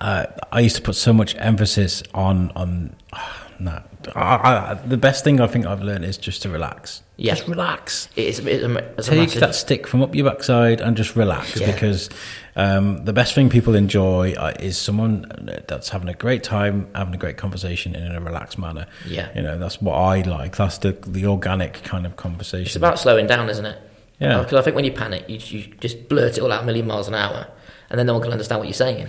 [0.00, 2.96] uh, I used to put so much emphasis on on.
[3.60, 3.80] No,
[4.16, 7.00] I, I, the best thing I think I've learned is just to relax.
[7.16, 7.34] Yeah.
[7.36, 8.08] Just relax.
[8.16, 11.70] It's, it's, a, it's Take that stick from up your backside and just relax Yeah.
[11.70, 12.10] because
[12.56, 15.26] um, the best thing people enjoy uh, is someone
[15.68, 18.88] that's having a great time, having a great conversation in a relaxed manner.
[19.06, 19.28] Yeah.
[19.36, 20.56] you know that's what I like.
[20.56, 22.66] That's the the organic kind of conversation.
[22.66, 23.78] It's about slowing down, isn't it?
[24.22, 24.38] Yeah.
[24.38, 26.86] Because I think when you panic, you, you just blurt it all out a million
[26.86, 27.48] miles an hour,
[27.90, 29.08] and then no one can understand what you're saying.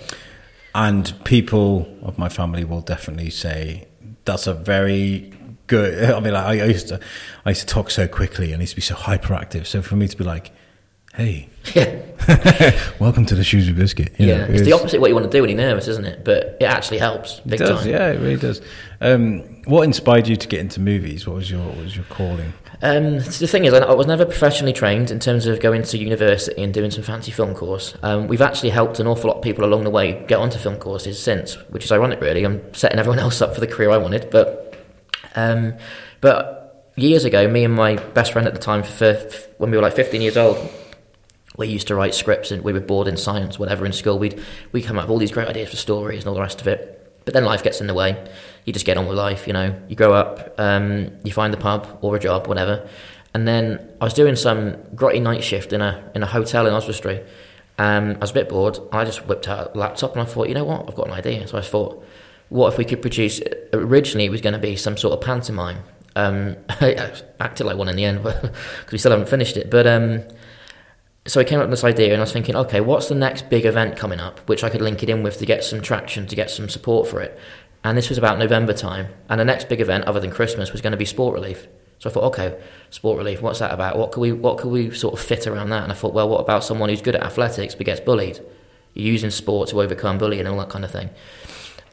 [0.75, 3.87] and people of my family will definitely say
[4.25, 5.31] that's a very
[5.67, 6.09] good.
[6.17, 6.99] I mean, like, I used to
[7.45, 9.65] I used to talk so quickly and I used to be so hyperactive.
[9.65, 10.51] So for me to be like,
[11.13, 12.01] hey, Yeah,
[12.99, 14.13] welcome to the Shrewsbury Biscuit.
[14.17, 14.37] You yeah.
[14.37, 16.23] know, it's the opposite of what you want to do when you're nervous, isn't it?
[16.25, 17.89] But it actually helps It does, time.
[17.89, 18.61] yeah, it really does.
[18.99, 21.27] Um, what inspired you to get into movies?
[21.27, 22.53] What was your what was your calling?
[22.83, 25.97] Um, so the thing is, I was never professionally trained in terms of going to
[25.97, 27.95] university and doing some fancy film course.
[28.03, 30.75] Um, we've actually helped an awful lot of people along the way get onto film
[30.75, 32.43] courses since, which is ironic, really.
[32.43, 34.77] I'm setting everyone else up for the career I wanted, but
[35.35, 35.75] um,
[36.19, 39.13] but years ago, me and my best friend at the time, for,
[39.59, 40.57] when we were like 15 years old,
[41.55, 44.19] we used to write scripts and we were bored in science, whatever, in school.
[44.19, 44.43] We'd
[44.73, 46.67] we come up with all these great ideas for stories and all the rest of
[46.67, 46.99] it.
[47.25, 48.21] But then life gets in the way.
[48.65, 49.79] You just get on with life, you know.
[49.87, 52.87] You grow up, um, you find the pub or a job, whatever.
[53.33, 56.73] And then I was doing some grotty night shift in a in a hotel in
[56.73, 57.23] Oswestry.
[57.79, 58.77] Um, I was a bit bored.
[58.91, 61.13] I just whipped out a laptop and I thought, you know what, I've got an
[61.13, 61.47] idea.
[61.47, 62.05] So I thought,
[62.49, 63.41] what if we could produce?
[63.73, 65.79] Originally, it was going to be some sort of pantomime.
[66.15, 69.71] Um, I acted like one in the end because we still haven't finished it.
[69.71, 70.23] But um,
[71.25, 73.49] so I came up with this idea and I was thinking, okay, what's the next
[73.49, 76.27] big event coming up, which I could link it in with to get some traction,
[76.27, 77.39] to get some support for it.
[77.83, 79.07] And this was about November time.
[79.29, 81.67] And the next big event, other than Christmas, was going to be Sport Relief.
[81.99, 82.59] So I thought, okay,
[82.89, 83.97] Sport Relief, what's that about?
[83.97, 85.83] What could we, what could we sort of fit around that?
[85.83, 88.41] And I thought, well, what about someone who's good at athletics but gets bullied?
[88.93, 91.09] You're using sport to overcome bullying and all that kind of thing.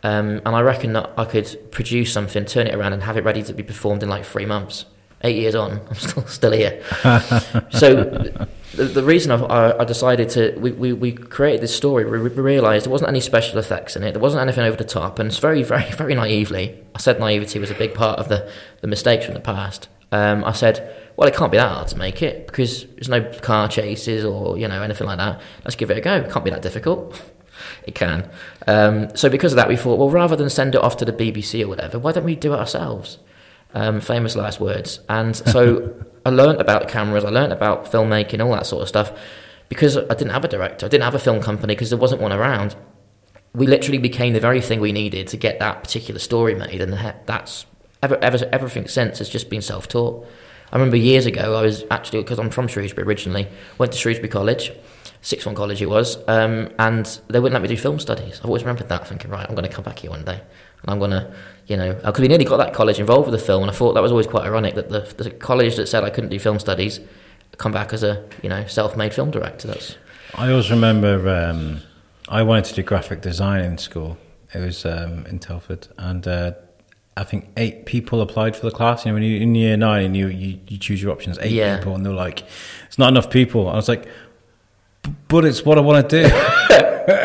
[0.03, 3.25] Um, and I reckon that I could produce something, turn it around, and have it
[3.25, 4.87] ready to be performed in like three months.
[5.23, 6.83] Eight years on, I'm still still here.
[7.71, 12.19] so the, the reason I, I, decided to we, we, we created this story, we,
[12.19, 14.13] realised there wasn't any special effects in it.
[14.13, 16.79] There wasn't anything over the top, and it's very very very naively.
[16.95, 19.89] I said naivety was a big part of the the mistakes from the past.
[20.13, 23.23] Um, I said, well, it can't be that hard to make it because there's no
[23.41, 25.41] car chases or you know anything like that.
[25.65, 26.17] Let's give it a go.
[26.17, 27.21] It can't be that difficult.
[27.87, 28.29] it can.
[28.67, 31.13] Um, so because of that, we thought, well, rather than send it off to the
[31.13, 33.19] BBC or whatever, why don't we do it ourselves?
[33.73, 35.01] Um, famous last words.
[35.09, 39.13] And so I learnt about cameras, I learnt about filmmaking, all that sort of stuff,
[39.69, 42.21] because I didn't have a director, I didn't have a film company because there wasn't
[42.21, 42.77] one around.
[43.55, 46.93] We literally became the very thing we needed to get that particular story made, and
[47.27, 47.67] that's
[48.03, 50.27] ever, ever everything since has just been self-taught.
[50.73, 54.29] I remember years ago, I was actually because I'm from Shrewsbury originally, went to Shrewsbury
[54.29, 54.73] College,
[55.21, 58.39] sixth form college it was, um, and they wouldn't let me do film studies.
[58.39, 60.41] I've always remembered that, thinking, right, I'm going to come back here one day,
[60.83, 61.35] and I'm going to,
[61.71, 63.93] you know, because we nearly got that college involved with the film, and I thought
[63.95, 66.59] that was always quite ironic that the, the college that said I couldn't do film
[66.59, 66.99] studies
[67.59, 69.69] come back as a, you know, self-made film director.
[69.69, 69.97] That's
[70.35, 71.81] I always remember um,
[72.29, 74.19] I wanted to do graphic design in school.
[74.53, 76.53] It was um, in Telford, and uh,
[77.17, 79.05] I think eight people applied for the class.
[79.05, 81.53] You know, when you in year nine and you, you, you choose your options, eight
[81.53, 81.77] Yeah.
[81.77, 82.43] people, and they're like,
[82.89, 84.11] "It's not enough people." I was like, "B-
[85.29, 86.31] "But it's what I want to do."
[87.11, 87.21] so I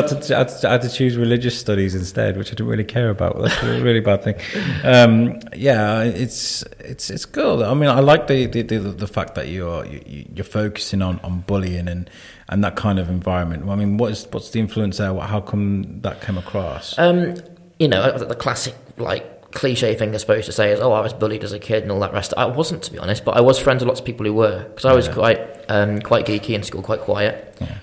[0.00, 2.68] had, to, I, had to, I had to choose religious studies instead, which I didn't
[2.68, 3.40] really care about.
[3.40, 4.34] That's a really bad thing.
[4.82, 7.62] Um, yeah, it's it's it's good.
[7.62, 11.20] I mean, I like the the, the, the fact that you're you, you're focusing on,
[11.20, 12.10] on bullying and,
[12.48, 13.68] and that kind of environment.
[13.68, 15.14] I mean, what is what's the influence there?
[15.14, 16.98] How come that came across?
[16.98, 17.36] Um,
[17.78, 21.12] you know, the classic like cliche thing they're supposed to say is, "Oh, I was
[21.12, 22.32] bullied as a kid" and all that rest.
[22.36, 24.64] I wasn't, to be honest, but I was friends with lots of people who were
[24.68, 25.14] because I was Yeah.
[25.14, 27.34] quite um, quite geeky in school, quite quiet.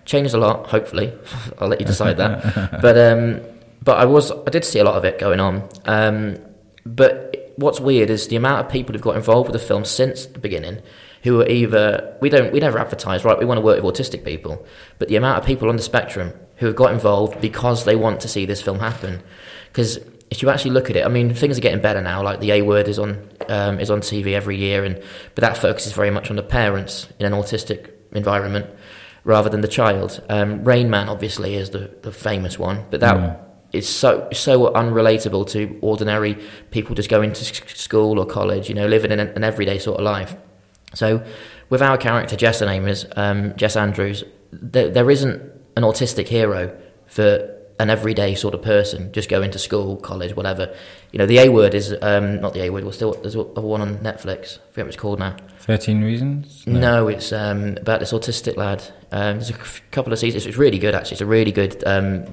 [0.05, 1.11] Changed a lot, hopefully.
[1.59, 2.79] I'll let you decide that.
[2.81, 3.41] but um,
[3.83, 5.67] but I was I did see a lot of it going on.
[5.85, 6.37] Um,
[6.85, 10.25] but what's weird is the amount of people who've got involved with the film since
[10.25, 10.81] the beginning.
[11.23, 14.25] Who are either we don't we never advertise right we want to work with autistic
[14.25, 14.65] people
[14.99, 18.19] but the amount of people on the spectrum who have got involved because they want
[18.19, 19.23] to see this film happen
[19.69, 19.99] because
[20.33, 22.23] if you actually look at it, I mean, things are getting better now.
[22.23, 24.95] Like the A word is on um, is on TV every year, and
[25.35, 28.65] but that focuses very much on the parents in an autistic environment
[29.23, 30.23] rather than the child.
[30.29, 35.47] Um, Rain Man obviously is the, the famous one, but that is so so unrelatable
[35.49, 36.39] to ordinary
[36.71, 39.99] people just going to school or college, you know, living in an, an everyday sort
[39.99, 40.35] of life.
[40.95, 41.23] So,
[41.69, 44.23] with our character Jess, her name is um, Jess Andrews.
[44.51, 45.43] There, there isn't
[45.77, 50.73] an autistic hero for an everyday sort of person just going to school, college, whatever.
[51.11, 52.83] You know, the A word is um, not the A word.
[52.83, 54.59] Well, still there's a one on Netflix.
[54.59, 55.35] I forget what it's called now.
[55.59, 56.65] Thirteen reasons.
[56.67, 58.83] No, it's um, about this autistic lad.
[59.11, 59.57] Um, there's a
[59.91, 60.45] couple of seasons.
[60.45, 61.15] It's really good, actually.
[61.15, 62.25] It's a really good um,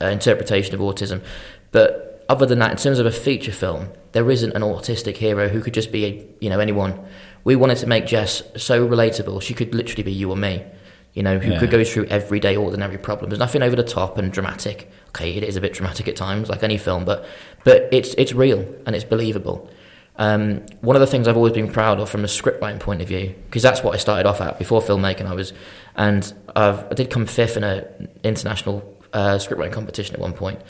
[0.00, 1.22] uh, interpretation of autism.
[1.70, 5.48] But other than that, in terms of a feature film, there isn't an autistic hero
[5.48, 7.06] who could just be, a, you know, anyone.
[7.44, 9.42] We wanted to make Jess so relatable.
[9.42, 10.64] She could literally be you or me.
[11.14, 11.58] You know, who Yeah.
[11.58, 13.30] could go through everyday, ordinary problems.
[13.32, 14.90] There's nothing over the top and dramatic.
[15.08, 17.26] Okay, it is a bit dramatic at times, like any film, but
[17.64, 19.68] but it's it's real and it's believable.
[20.16, 23.08] Um, one of the things I've always been proud of from a scriptwriting point of
[23.08, 25.26] view, because that's what I started off at before filmmaking.
[25.26, 25.52] I was,
[25.96, 28.82] and I've, I did come fifth in an international
[29.14, 30.60] uh, scriptwriting competition at one point.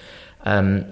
[0.44, 0.86] Um,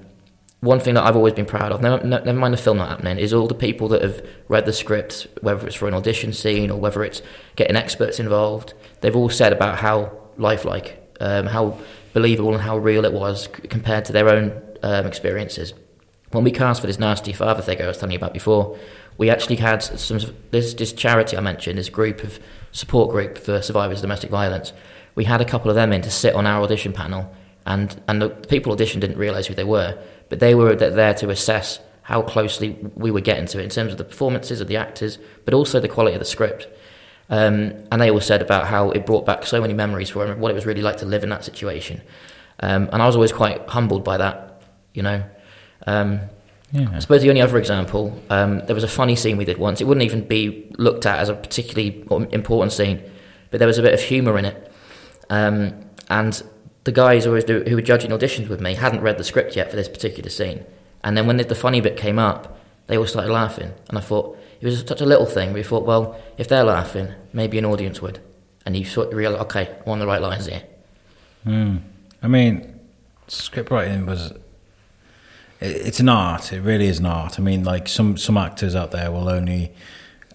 [0.60, 3.18] one thing that I've always been proud of, never, never mind the film not happening,
[3.18, 6.70] is all the people that have read the script, whether it's for an audition scene
[6.70, 7.22] or whether it's
[7.56, 8.74] getting experts involved.
[9.00, 11.78] They've all said about how lifelike, um, how
[12.12, 15.72] believable, and how real it was c- compared to their own um, experiences.
[16.30, 18.78] When we cast for this nasty father thing I was telling you about before,
[19.16, 20.20] we actually had some
[20.50, 22.38] this this charity I mentioned, this group of
[22.70, 24.72] support group for survivors of domestic violence.
[25.14, 27.34] We had a couple of them in to sit on our audition panel,
[27.66, 29.98] and and the people audition didn't realise who they were
[30.30, 33.92] but they were there to assess how closely we were getting to it in terms
[33.92, 36.66] of the performances of the actors, but also the quality of the script.
[37.28, 40.40] Um, and they all said about how it brought back so many memories for them,
[40.40, 42.00] what it was really like to live in that situation.
[42.60, 44.62] Um, and I was always quite humbled by that,
[44.92, 45.22] you know.
[45.86, 46.20] Um,
[46.72, 46.88] yeah.
[46.92, 49.80] I suppose the only other example, um, there was a funny scene we did once.
[49.80, 53.02] It wouldn't even be looked at as a particularly important scene,
[53.50, 54.72] but there was a bit of humour in it.
[55.28, 56.42] Um, and
[56.84, 59.70] the guys who, do, who were judging auditions with me hadn't read the script yet
[59.70, 60.64] for this particular scene.
[61.02, 63.72] And then when the, the funny bit came up, they all started laughing.
[63.88, 67.14] And I thought, it was such a little thing, but thought, well, if they're laughing,
[67.32, 68.20] maybe an audience would.
[68.66, 70.62] And you sort of realize, okay, I'm on the right lines here.
[71.46, 71.80] Mm.
[72.22, 72.78] I mean,
[73.26, 74.32] script writing was
[75.60, 76.52] it's an art.
[76.52, 77.38] It really is an art.
[77.38, 79.72] I mean, like some some actors out there will only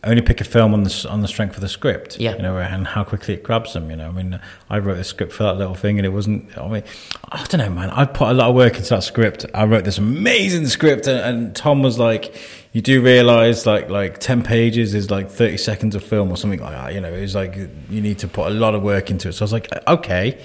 [0.05, 2.19] only pick a film on the on the strength of the script.
[2.19, 2.35] Yeah.
[2.35, 3.89] You know, and how quickly it grabs them.
[3.89, 4.39] You know, I mean,
[4.69, 6.57] I wrote the script for that little thing, and it wasn't.
[6.57, 6.83] I mean,
[7.31, 7.89] I don't know, man.
[7.89, 9.45] I put a lot of work into that script.
[9.53, 12.35] I wrote this amazing script, and, and Tom was like,
[12.71, 16.59] "You do realize, like, like ten pages is like thirty seconds of film or something
[16.59, 19.09] like that." You know, it was like you need to put a lot of work
[19.09, 19.33] into it.
[19.33, 20.39] So I was like, "Okay."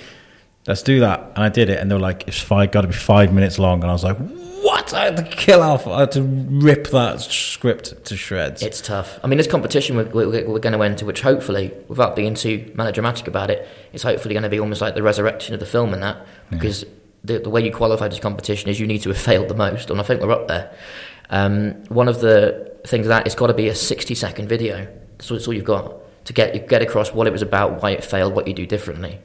[0.70, 2.86] Let's do that, and I did it, and they were like, "It's five, got to
[2.86, 4.16] be five minutes long," and I was like,
[4.62, 4.94] what?
[4.94, 5.84] I had to kill off.
[5.88, 8.62] I had to rip that script to shreds.
[8.62, 9.18] It's tough.
[9.24, 12.70] I mean, this competition we're, we're, we're going to enter, which hopefully, without being too
[12.76, 15.92] melodramatic about it, it's hopefully going to be almost like the resurrection of the film
[15.92, 16.24] and that.
[16.50, 16.88] Because yeah.
[17.24, 19.90] the, the way you qualify this competition is you need to have failed the most,
[19.90, 20.72] and I think we're up there.
[21.30, 24.86] Um, one of the things that it's got to be a 60 second video.
[24.86, 28.04] All, that's all you've got to get get across what it was about, why it
[28.04, 29.18] failed, what you do differently.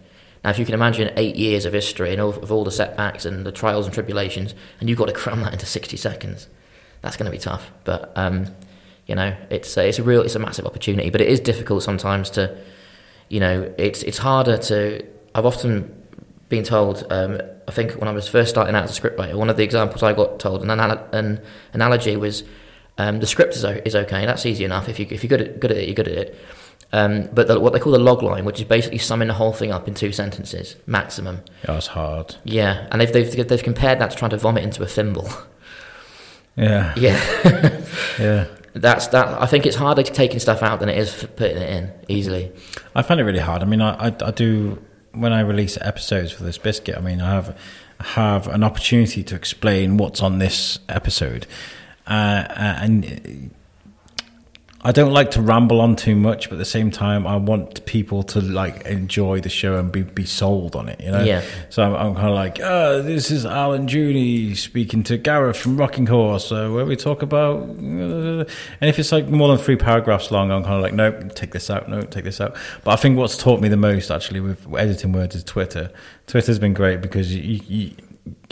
[0.45, 3.25] Now, if you can imagine eight years of history and of, of all the setbacks
[3.25, 6.47] and the trials and tribulations, and you've got to cram that into 60 seconds,
[7.01, 7.71] that's going to be tough.
[7.83, 8.53] But, um,
[9.07, 11.81] you know, it's a, it's a real, it's a massive opportunity, but it is difficult
[11.81, 12.55] sometimes to,
[13.27, 15.03] you know, it's, it's harder to,
[15.33, 16.03] I've often
[16.49, 19.49] been told, um, I think when I was first starting out as a scriptwriter, one
[19.49, 21.41] of the examples I got told, an, anal- an
[21.73, 22.43] analogy was
[22.99, 24.89] um, the script is, is okay, that's easy enough.
[24.89, 26.37] If, you, if you're good at, good at it, you're good at it.
[26.93, 29.51] Um, but the, what they call the log line, which is basically summing the whole
[29.51, 31.41] thing up in two sentences maximum.
[31.63, 32.35] Yeah, That's hard.
[32.43, 35.29] Yeah, and they've, they've they've compared that to trying to vomit into a thimble.
[36.55, 36.93] Yeah.
[36.97, 37.81] Yeah.
[38.19, 38.45] yeah.
[38.73, 39.41] That's that.
[39.41, 42.51] I think it's harder taking stuff out than it is putting it in easily.
[42.93, 43.61] I find it really hard.
[43.61, 44.81] I mean, I, I, I do
[45.13, 46.97] when I release episodes for this biscuit.
[46.97, 47.57] I mean, I have
[48.01, 51.47] have an opportunity to explain what's on this episode,
[52.05, 53.51] uh, and
[54.85, 57.83] I don't like to ramble on too much, but at the same time, I want
[57.87, 61.01] people to like enjoy the show and be, be sold on it.
[61.01, 61.23] You know.
[61.23, 61.43] Yeah.
[61.71, 65.75] So I'm, I'm kind of like, oh, this is Alan Juni speaking to Gareth from
[65.75, 67.63] Rocking Horse, uh, where we talk about.
[67.63, 68.45] Uh,
[68.79, 71.51] and if it's like more than three paragraphs long, I'm kind of like, nope, take
[71.51, 72.55] this out, no, take this out.
[72.83, 75.91] But I think what's taught me the most actually with editing words is Twitter.
[76.27, 77.95] Twitter's been great because you, you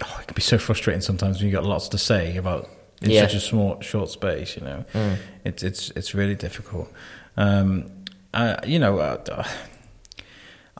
[0.03, 2.67] oh, it can be so frustrating sometimes when you've got lots to say about
[3.03, 3.21] in yeah.
[3.21, 4.55] such a small short space.
[4.55, 5.17] You know, mm.
[5.43, 6.91] it's it's it's really difficult.
[7.37, 7.91] Um,
[8.33, 9.47] uh, you know, uh,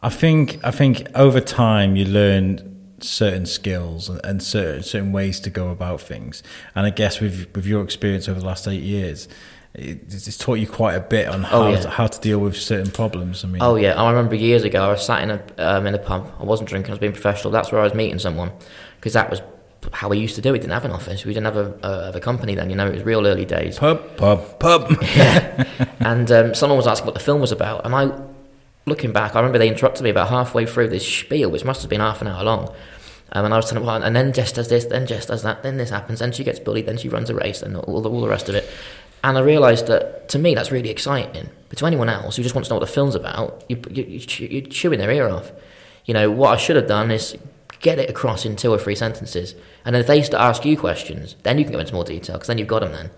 [0.02, 5.50] I think I think over time you learn certain skills and certain certain ways to
[5.50, 6.42] go about things.
[6.76, 9.28] And I guess with with your experience over the last eight years,
[9.76, 11.80] it's taught you quite a bit on oh, how, oh, yeah.
[11.82, 13.44] to, how to deal with certain problems.
[13.44, 15.96] I mean, oh yeah, I remember years ago I was sat in a um, in
[15.96, 16.32] a pub.
[16.40, 16.92] I wasn't drinking.
[16.92, 17.52] I was being professional.
[17.52, 18.52] That's where I was meeting someone
[18.98, 19.42] because that was
[19.92, 20.54] how we used to do it.
[20.54, 21.26] We didn't have an office.
[21.26, 22.70] We didn't have a, uh, a company then.
[22.70, 23.80] You know, it was real early days.
[23.80, 24.92] Pub, pub, pub.
[25.16, 25.66] yeah.
[26.00, 28.12] And um, someone was asking what the film was about, and I,
[28.86, 31.90] looking back, I remember they interrupted me about halfway through this spiel, which must have
[31.90, 32.74] been half an hour long.
[33.32, 35.64] Um, and I was telling them, and then Jess does this, then Jess does that,
[35.64, 38.10] then this happens, then she gets bullied, then she runs a race, and all the,
[38.10, 38.70] all the rest of it.
[39.24, 42.54] And I realised that to me that's really exciting, but to anyone else who just
[42.54, 45.52] wants to know what the film's about, you, you, you're chewing their ear off.
[46.06, 47.38] You know, what I should have done is
[47.84, 49.54] get it across in two or three sentences.
[49.86, 52.04] And then if they start to ask you questions, then you can go into more
[52.04, 53.12] detail because then you've got them then.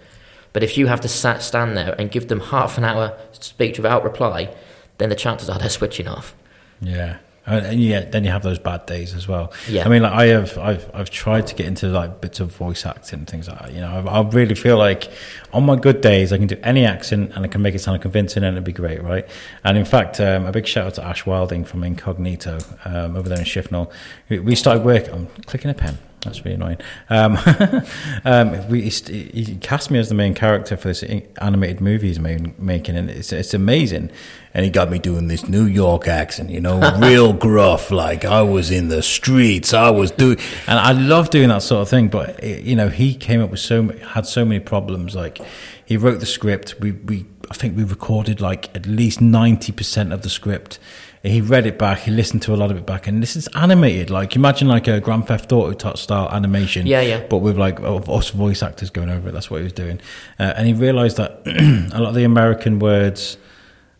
[0.51, 3.77] But if you have to sat, stand there and give them half an hour speech
[3.77, 4.53] without reply,
[4.97, 6.35] then the chances are they're switching off.
[6.81, 7.17] Yeah.
[7.47, 9.53] Uh, and yeah, then you have those bad days as well.
[9.69, 9.85] Yeah.
[9.85, 12.85] I mean, like I have, I've, I've tried to get into like bits of voice
[12.85, 13.73] acting and things like that.
[13.73, 15.11] You know, I, I really feel like
[15.53, 18.01] on my good days I can do any accent and I can make it sound
[18.01, 19.27] convincing and it'd be great, right?
[19.63, 23.29] And in fact, um, a big shout out to Ash Wilding from Incognito um, over
[23.29, 23.91] there in Shifnal.
[24.29, 25.07] We started work.
[25.09, 25.97] I'm clicking a pen.
[26.25, 26.77] That's really annoying.
[27.09, 27.37] Um,
[28.25, 31.03] um, we, he, he cast me as the main character for this
[31.39, 34.11] animated movie he's making, and it's, it's amazing.
[34.53, 38.41] And he got me doing this New York accent, you know, real gruff, like I
[38.41, 42.09] was in the streets, I was doing, and I love doing that sort of thing.
[42.09, 45.15] But you know, he came up with so had so many problems.
[45.15, 45.39] Like
[45.85, 50.11] he wrote the script, we we I think we recorded like at least ninety percent
[50.11, 50.79] of the script
[51.25, 53.47] he read it back, he listened to a lot of it back, and this is
[53.55, 54.09] animated.
[54.09, 58.29] Like imagine like a Grand Theft Auto style animation, yeah, yeah, but with like us
[58.29, 59.31] voice actors going over it.
[59.31, 59.99] That's what he was doing,
[60.39, 61.41] uh, and he realised that
[61.93, 63.37] a lot of the American words.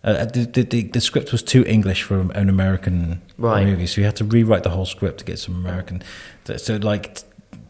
[0.04, 3.66] Uh, the, the, the, script was too English for an American right.
[3.66, 6.04] movie, so he had to rewrite the whole script to get some American.
[6.58, 7.24] So, like,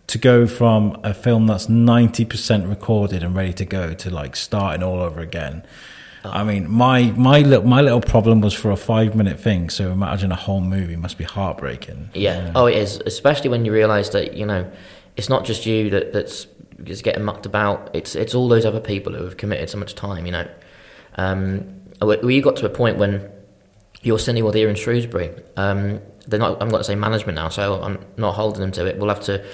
[0.07, 4.83] to go from a film that's 90% recorded and ready to go to like starting
[4.83, 5.63] all over again
[6.31, 9.69] I mean, my my little my little problem was for a five minute thing.
[9.69, 12.09] So imagine a whole movie must be heartbreaking.
[12.13, 12.45] Yeah.
[12.45, 12.51] yeah.
[12.55, 13.01] Oh, it is.
[13.05, 14.69] Especially when you realise that you know
[15.15, 16.47] it's not just you that that's
[16.83, 17.89] just getting mucked about.
[17.93, 20.25] It's it's all those other people who have committed so much time.
[20.25, 20.47] You know,
[21.15, 23.31] um, we got to a point when
[24.01, 25.31] you're your Cineworld here in Shrewsbury.
[25.57, 26.61] Um, they're not.
[26.61, 28.97] I'm going to say management now, so I'm not holding them to it.
[28.97, 29.45] We'll have to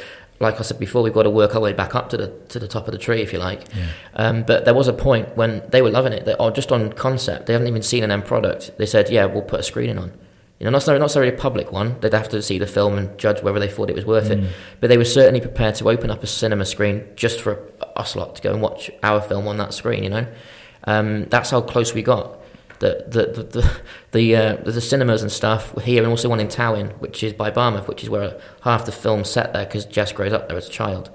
[0.42, 2.60] like I said before, we've got to work our way back up to the to
[2.60, 3.64] the top of the tree, if you like.
[3.76, 3.88] Yeah.
[4.16, 6.26] Um, but there was a point when they were loving it.
[6.26, 8.72] They, or just on concept, they haven't even seen an end product.
[8.78, 10.12] They said, "Yeah, we'll put a screening on."
[10.60, 12.00] You know, not not necessarily a public one.
[12.02, 14.44] They'd have to see the film and judge whether they thought it was worth mm.
[14.44, 14.54] it.
[14.80, 18.36] But they were certainly prepared to open up a cinema screen just for us lot
[18.36, 20.04] to go and watch our film on that screen.
[20.04, 20.28] You know,
[20.86, 22.41] um, that's how close we got
[22.82, 26.92] the the the the, uh, the cinemas and stuff here, and also one in Towyn,
[27.00, 30.34] which is by Barmouth, which is where half the film's set there because Jess grows
[30.34, 31.10] up there as a child.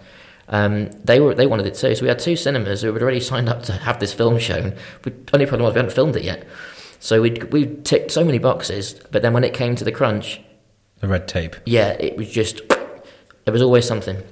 [0.48, 3.20] Um, they were they wanted it too, so we had two cinemas who had already
[3.20, 4.74] signed up to have this film shown.
[5.02, 6.46] The only problem was we hadn't filmed it yet,
[7.00, 8.94] so we we ticked so many boxes.
[9.10, 10.40] But then when it came to the crunch,
[11.00, 14.22] the red tape, yeah, it was just there was always something.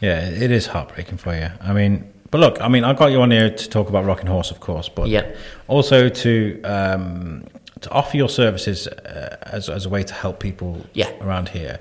[0.00, 1.48] Yeah, it is heartbreaking for you.
[1.58, 4.26] I mean, but look, I mean, I got you on here to talk about Rocking
[4.26, 5.34] Horse, of course, but yeah.
[5.68, 7.46] also to um,
[7.80, 11.10] to offer your services uh, as as a way to help people yeah.
[11.22, 11.80] around here.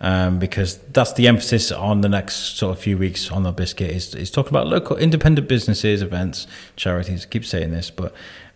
[0.00, 3.90] Um, because that's the emphasis on the next sort of few weeks on the biscuit
[3.90, 7.24] is, is talking about local independent businesses, events, charities.
[7.24, 8.12] I keep saying this, but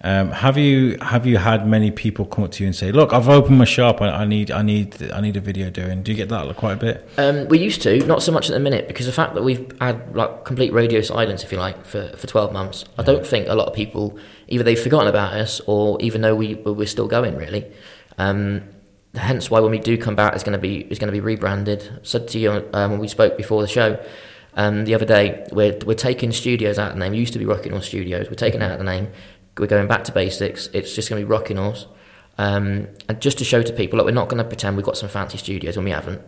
[0.07, 3.13] um, have you have you had many people come up to you and say, "Look,
[3.13, 4.01] I've opened my shop.
[4.01, 6.75] I, I need I need I need a video doing." Do you get that quite
[6.75, 7.09] a bit?
[7.19, 9.69] Um, we used to, not so much at the minute, because the fact that we've
[9.81, 12.85] had like complete radio silence, if you like, for, for twelve months.
[12.87, 13.01] Yeah.
[13.01, 16.37] I don't think a lot of people either they've forgotten about us or even though
[16.37, 17.67] we we're still going really.
[18.17, 18.63] Um,
[19.17, 21.21] hence why when we do come back, it's going to be it's going to be
[21.21, 21.83] rebranded.
[21.93, 23.99] I said to you um, when we spoke before the show.
[24.59, 27.13] Um, the other day, we're, we're taking studios out of the name.
[27.13, 28.31] It used to be Rocking Horse Studios.
[28.31, 29.09] We're taking out of the name
[29.59, 30.69] we're going back to basics.
[30.73, 31.87] It's just going to be Rocking Horse.
[32.39, 34.99] Um, and just to show to people, look, we're not going to pretend we've got
[34.99, 36.21] some fancy studios when we haven't.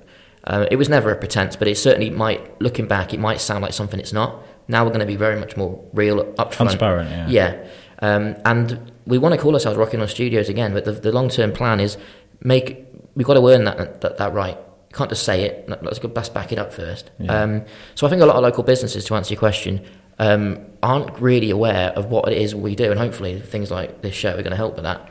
[0.45, 3.62] Uh, it was never a pretense, but it certainly might, looking back, it might sound
[3.62, 4.43] like something it's not.
[4.68, 6.53] Now we're going to be very much more real, upfront.
[6.53, 7.29] Transparent, yeah.
[7.29, 7.68] Yeah.
[8.01, 11.29] Um, and we want to call ourselves Rocking Horse Studios again, but the, the long
[11.29, 11.99] term plan is
[12.43, 14.57] make, we've got to earn that, that, that right.
[14.57, 15.68] You can't just say it.
[15.68, 17.11] Let's, let's back it up first.
[17.18, 17.43] Yeah.
[17.43, 17.64] Um,
[17.95, 19.85] so I think a lot of local businesses, to answer your question,
[20.18, 24.14] um, aren't really aware of what it is we do, and hopefully things like this
[24.14, 25.10] show are going to help with that.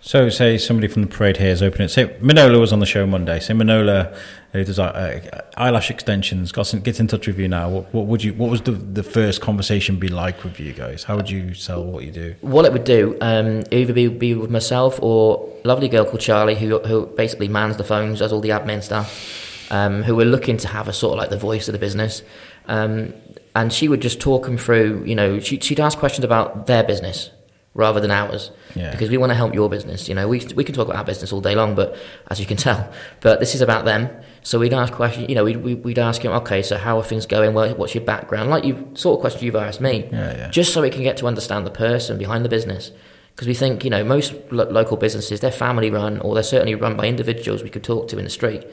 [0.00, 1.88] So, say somebody from the parade here is opening it.
[1.88, 3.40] Say Manola was on the show Monday.
[3.40, 4.16] Say Manola,
[4.52, 7.68] who does uh, eyelash extensions, got some, gets in touch with you now.
[7.68, 8.32] What, what, would you?
[8.32, 11.02] What was the, the first conversation be like with you guys?
[11.02, 12.36] How would you sell what you do?
[12.42, 16.20] What it would do, um, either be, be with myself or a lovely girl called
[16.20, 19.44] Charlie, who who basically mans the phones, does all the admin stuff.
[19.70, 22.22] Um, who were looking to have a sort of like the voice of the business.
[22.68, 23.12] Um,
[23.54, 25.04] and she would just talk them through.
[25.04, 27.30] You know, she, she'd ask questions about their business
[27.78, 28.90] rather than ours, yeah.
[28.90, 30.08] because we want to help your business.
[30.08, 31.96] You know, we we can talk about our business all day long, but
[32.28, 34.10] as you can tell, but this is about them.
[34.42, 35.28] So we'd ask questions.
[35.28, 37.54] You know, we'd we'd ask him, okay, so how are things going?
[37.54, 38.50] what's your background?
[38.50, 40.50] Like you sort of question you've asked me, yeah, yeah.
[40.50, 42.90] just so we can get to understand the person behind the business.
[43.34, 46.74] Because we think, you know, most lo- local businesses, they're family run or they're certainly
[46.74, 48.66] run by individuals we could talk to in the street.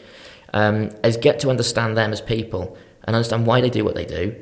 [0.54, 4.06] Um, is get to understand them as people and understand why they do what they
[4.06, 4.36] do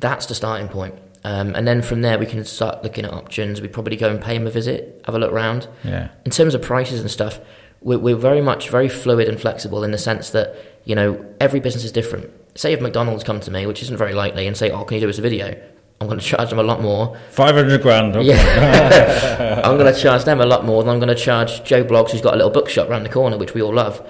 [0.00, 0.94] that's the starting point.
[1.22, 3.60] Um, and then from there, we can start looking at options.
[3.60, 5.68] We probably go and pay him a visit, have a look around.
[5.84, 6.08] Yeah.
[6.24, 7.40] In terms of prices and stuff,
[7.82, 11.60] we're, we're very much very fluid and flexible in the sense that you know every
[11.60, 12.30] business is different.
[12.58, 15.00] Say if McDonald's come to me, which isn't very likely, and say, "Oh, can you
[15.02, 15.60] do us a video?"
[16.00, 17.18] I'm going to charge them a lot more.
[17.30, 18.16] Five hundred grand.
[18.16, 18.28] Okay.
[18.28, 19.60] Yeah.
[19.64, 22.12] I'm going to charge them a lot more than I'm going to charge Joe Bloggs,
[22.12, 24.06] who's got a little bookshop around the corner, which we all love.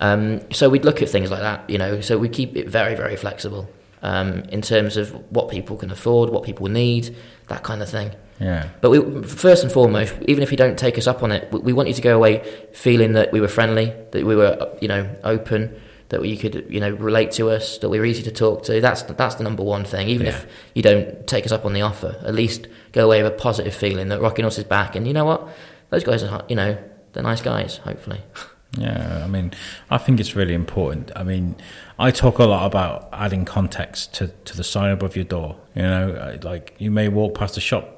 [0.00, 2.00] Um, so we'd look at things like that, you know.
[2.00, 3.68] So we keep it very, very flexible
[4.04, 7.16] um, in terms of what people can afford, what people need,
[7.48, 8.10] that kind of thing.
[8.40, 8.68] Yeah.
[8.80, 11.60] But we, first and foremost, even if you don't take us up on it, we,
[11.60, 12.42] we want you to go away
[12.72, 15.80] feeling that we were friendly, that we were, you know, open,
[16.10, 18.80] that you could you know relate to us, that we're easy to talk to.
[18.80, 20.08] That's that's the number one thing.
[20.08, 20.32] Even Yeah.
[20.34, 23.36] if you don't take us up on the offer, at least go away with a
[23.36, 24.94] positive feeling that Rocking Horse is back.
[24.96, 25.48] And you know what?
[25.90, 26.76] Those guys are you know
[27.12, 27.78] they're nice guys.
[27.78, 28.20] Hopefully,
[28.78, 29.52] Yeah, I mean,
[29.90, 31.10] I think it's really important.
[31.16, 31.54] I mean,
[31.98, 35.56] I talk a lot about adding context to, to the sign above your door.
[35.76, 37.90] You know, uh, like you may walk past a shop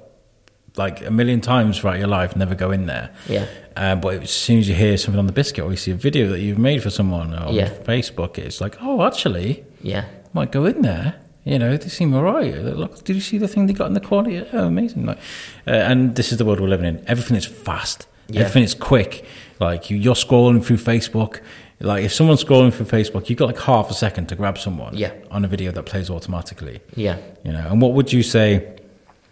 [0.77, 3.11] like a million times throughout your life, never go in there.
[3.27, 5.91] yeah, Uh, but as soon as you hear something on the biscuit or you see
[5.91, 7.71] a video that you've made for someone on Yeah.
[7.71, 11.15] Facebook, it's like, oh, actually, yeah, might go in there.
[11.45, 12.55] You know, they seem all right.
[12.63, 14.45] Look, did you see the thing they got in the quality?
[14.53, 15.07] Oh, amazing!
[15.07, 15.19] Like,
[15.67, 17.03] uh, and this is the world we're living in.
[17.07, 18.07] Everything is fast.
[18.29, 18.41] Yeah.
[18.41, 19.25] Everything is quick.
[19.61, 21.41] Like you, you're scrolling through Facebook.
[21.81, 24.97] Like if someone's scrolling through Facebook, you've got like half a second to grab someone.
[24.97, 25.13] Yeah.
[25.31, 26.81] On a video that plays automatically.
[26.95, 27.19] yeah.
[27.45, 28.77] You know, and what would you say?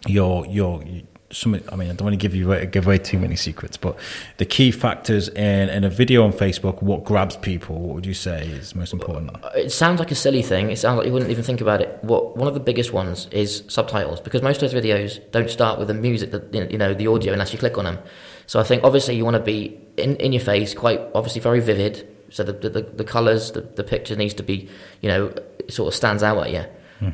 [0.06, 0.82] Your your
[1.30, 1.54] some.
[1.72, 3.98] I mean, I don't want to give you give away too many secrets, but
[4.36, 7.78] the key factors in in a video on Facebook, what grabs people?
[7.80, 9.34] What would you say is most important?
[9.42, 10.70] Uh, it sounds like a silly thing.
[10.70, 11.98] It sounds like you wouldn't even think about it.
[12.02, 15.78] What one of the biggest ones is subtitles because most of those videos don't start
[15.78, 17.98] with the music, that you know, the audio unless you click on them.
[18.46, 21.60] So I think obviously you want to be in, in your face, quite obviously very
[21.60, 22.06] vivid.
[22.34, 24.68] So the the, the colours, the, the picture needs to be,
[25.00, 25.32] you know,
[25.68, 26.64] sort of stands out at you.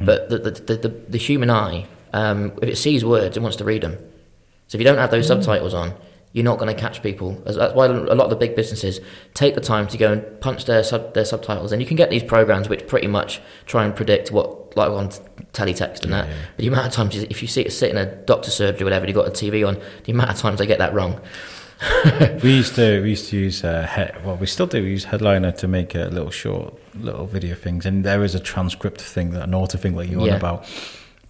[0.05, 3.65] But the the, the the human eye, um, if it sees words, it wants to
[3.65, 3.97] read them.
[4.69, 5.95] So if you don't have those subtitles on,
[6.33, 7.33] you're not going to catch people.
[7.45, 9.01] That's why a lot of the big businesses
[9.35, 11.73] take the time to go and punch their sub, their subtitles.
[11.73, 15.09] And you can get these programs which pretty much try and predict what, like on
[15.53, 16.29] teletext and that.
[16.57, 18.85] But the amount of times, if you see it sit in a doctor's surgery or
[18.85, 21.21] whatever, and you've got a TV on, the amount of times they get that wrong.
[22.43, 25.05] we used to we used to use uh, he- well we still do we use
[25.05, 29.31] headliner to make uh, little short little video things and there is a transcript thing
[29.31, 30.67] that an auto thing that you're on about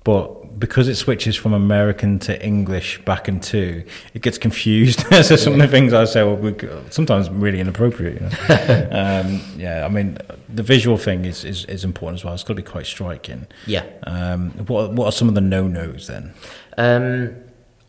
[0.03, 3.85] but because it switches from American to English back and two,
[4.15, 5.01] it gets confused.
[5.23, 6.55] so some of the things I say well,
[6.91, 8.15] sometimes really inappropriate.
[8.15, 8.89] You know?
[9.27, 10.17] um, yeah, I mean
[10.49, 12.35] the visual thing is, is, is important as well.
[12.35, 13.47] It's got to be quite striking.
[13.67, 13.85] Yeah.
[14.05, 16.33] Um, what what are some of the no nos then?
[16.79, 17.37] Um,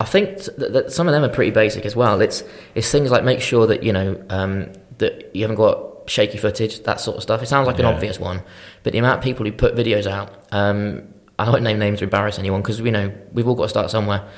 [0.02, 2.20] I think th- that some of them are pretty basic as well.
[2.20, 2.42] It's
[2.74, 6.82] it's things like make sure that you know um, that you haven't got shaky footage,
[6.82, 7.40] that sort of stuff.
[7.40, 8.42] It sounds like an obvious one,
[8.82, 11.06] but the amount of people who put videos out, um,
[11.38, 13.90] I don't name names to embarrass anyone because we know we've all got to start
[13.92, 14.28] somewhere.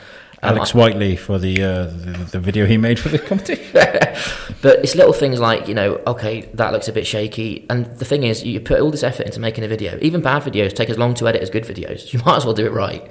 [0.43, 3.65] Um, Alex Whiteley for the, uh, the the video he made for the competition.
[4.65, 7.67] But it's little things like, you know, okay, that looks a bit shaky.
[7.69, 9.99] And the thing is, you put all this effort into making a video.
[10.01, 12.01] Even bad videos take as long to edit as good videos.
[12.15, 13.07] You might as well do it right.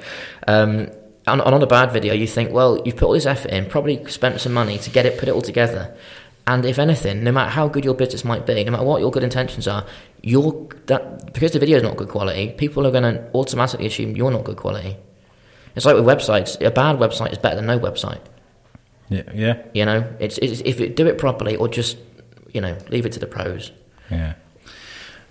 [0.48, 0.90] Um,
[1.26, 3.66] and, and on a bad video, you think, well, you've put all this effort in,
[3.68, 5.96] probably spent some money to get it, put it all together.
[6.46, 9.12] And if anything, no matter how good your business might be, no matter what your
[9.12, 9.86] good intentions are,
[10.22, 14.18] you're that because the video is not good quality, people are going to automatically assume
[14.18, 14.98] you're not good quality.
[15.76, 16.60] It's like with websites.
[16.66, 18.20] A bad website is better than no website.
[19.10, 21.98] yeah, yeah, You know, it's, it's if you do it properly or just
[22.52, 23.72] you know leave it to the pros.
[24.12, 24.34] yeah.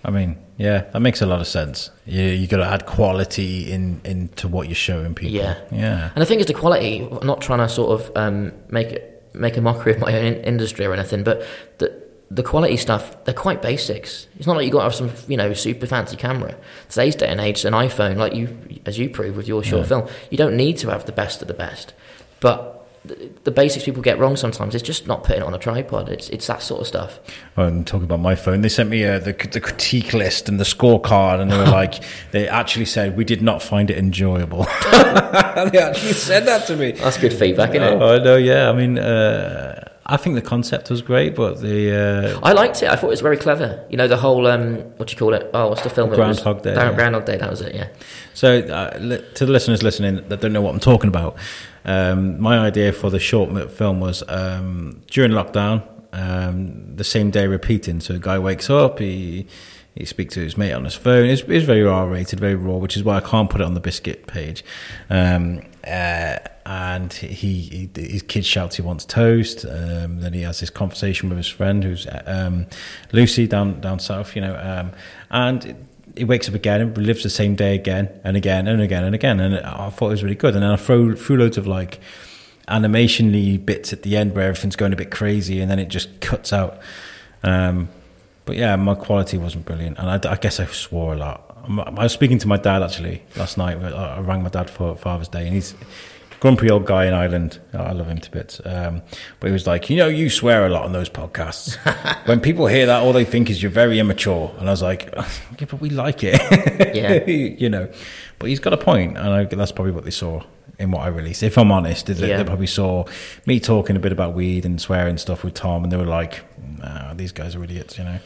[0.05, 1.89] I mean, yeah, that makes a lot of sense.
[2.05, 5.35] You you got to add quality in into what you're showing people.
[5.35, 5.57] Yeah.
[5.71, 7.07] yeah, And the thing is, the quality.
[7.09, 10.25] I'm not trying to sort of um, make it make a mockery of my own
[10.25, 11.45] in- industry or anything, but
[11.77, 14.27] the the quality stuff they're quite basics.
[14.37, 16.55] It's not like you got to have some you know super fancy camera.
[16.89, 19.87] Today's day and age, an iPhone, like you as you prove with your short Yeah.
[19.87, 21.93] film, you don't need to have the best of the best,
[22.41, 22.72] but.
[23.05, 24.75] The, the basics people get wrong sometimes.
[24.75, 26.09] It's just not putting it on a tripod.
[26.09, 27.19] It's it's that sort of stuff.
[27.55, 30.63] And talking about my phone, they sent me uh, the the critique list and the
[30.63, 34.63] scorecard, and they were like, they actually said we did not find it enjoyable.
[34.91, 36.91] they actually said that to me.
[36.91, 38.01] That's good feedback, isn't it?
[38.01, 38.37] Oh, I know.
[38.37, 39.72] Yeah, I mean, uh,
[40.13, 42.89] I think the concept was great, but the uh, I liked it.
[42.89, 43.83] I thought it was very clever.
[43.89, 45.49] You know, the whole um, what do you call it?
[45.55, 46.09] Oh, what's the film?
[46.11, 46.95] that was- Groundhog Day, Ground- yeah.
[46.95, 47.37] Groundhog Day.
[47.37, 47.73] That was it.
[47.73, 47.87] Yeah.
[48.35, 48.91] So, uh,
[49.37, 51.35] to the listeners listening that don't know what I'm talking about,
[51.85, 55.81] um, my idea for the short film was um, during lockdown,
[56.13, 57.99] um, the same day repeating.
[57.99, 59.47] So, a guy wakes up, he
[59.95, 61.25] he speaks to his mate on his phone.
[61.25, 63.75] It's, it's very R rated, very raw, which is why I can't put it on
[63.75, 64.65] the biscuit page.
[65.09, 69.65] Um, uh, and he, he his kid shouts he wants toast.
[69.65, 72.67] Um, then he has this conversation with his friend who's um,
[73.11, 74.91] Lucy down down south, you know, um,
[75.29, 79.03] and he wakes up again and lives the same day again and again and again
[79.03, 79.39] and again.
[79.39, 80.53] And I thought it was really good.
[80.53, 81.99] And then I throw through loads of like
[82.67, 83.31] animation
[83.65, 86.53] bits at the end where everything's going a bit crazy and then it just cuts
[86.53, 86.79] out.
[87.43, 87.89] Um,
[88.45, 91.49] but yeah, my quality wasn't brilliant, and I, I guess I swore a lot.
[91.63, 93.77] I'm- was speaking to my dad actually last night.
[93.81, 95.75] I I rang my dad for Father's Day, and he's a
[96.41, 97.59] grumpy old guy in Ireland.
[97.73, 98.59] I love him to bits.
[98.65, 99.01] Um,
[99.39, 101.77] but he was like, you know, you swear a lot on those podcasts.
[102.27, 104.53] when people hear that, all they think is you're very immature.
[104.59, 106.35] And I was like, yeah, but we like it.
[106.93, 107.23] Yeah.
[107.63, 107.89] you know.
[108.39, 110.43] But he's got a point, and I, that's probably what they saw
[110.79, 111.43] in what I released.
[111.43, 112.37] If I'm honest, they, Yeah.
[112.37, 113.05] they probably saw
[113.45, 116.43] me talking a bit about weed and swearing stuff with Tom, and they were like,
[116.79, 118.19] nah, these guys are idiots, you know.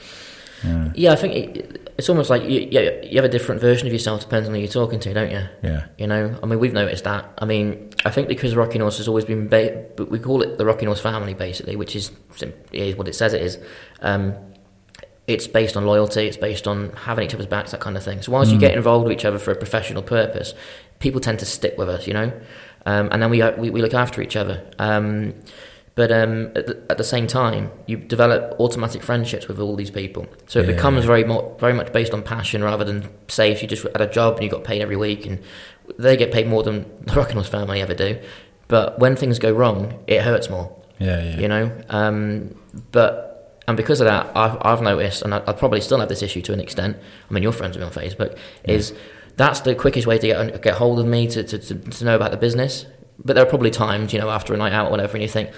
[0.64, 0.92] Yeah.
[0.96, 3.94] Yeah, I think it, it's almost like you, you, you have a different version of
[3.94, 5.44] yourself depending on who you're talking to, don't you?
[5.62, 5.86] Yeah.
[6.00, 7.32] You know, I mean, we've noticed that.
[7.38, 10.58] I mean, I think because Rocking Horse has always been, ba- but we call it
[10.58, 12.12] the Rocking Horse family, basically, which is,
[12.72, 13.60] is what it says it is.
[14.02, 14.34] Um,
[15.28, 18.22] it's based on loyalty, it's based on having each other's backs, that kind of thing.
[18.22, 20.54] So whilst you get involved with each other for a professional purpose,
[21.00, 22.32] people tend to stick with us, you know,
[22.86, 24.64] um, and then we, we we look after each other.
[24.80, 25.34] Um,
[25.96, 29.90] but um, at, the, at the same time, you develop automatic friendships with all these
[29.90, 30.28] people.
[30.46, 30.76] So it Yeah.
[30.76, 34.00] becomes very mo- very much based on passion rather than say if you just had
[34.02, 35.40] a job and you got paid every week and
[35.98, 38.20] they get paid more than the Rocking Horse family ever do.
[38.68, 41.40] But when things go wrong, it hurts more Yeah, yeah.
[41.40, 41.72] you know.
[41.90, 42.54] Um,
[42.92, 46.22] but and because of that, I've, I've noticed, and I, I probably still have this
[46.22, 46.96] issue to an extent.
[47.30, 48.94] I mean, your friends with me on Facebook is
[49.38, 52.16] that's the quickest way to get get hold of me to, to, to, to know
[52.16, 52.86] about the business.
[53.24, 55.30] But there are probably times, you know, after a night out or whatever, and you
[55.30, 55.52] think,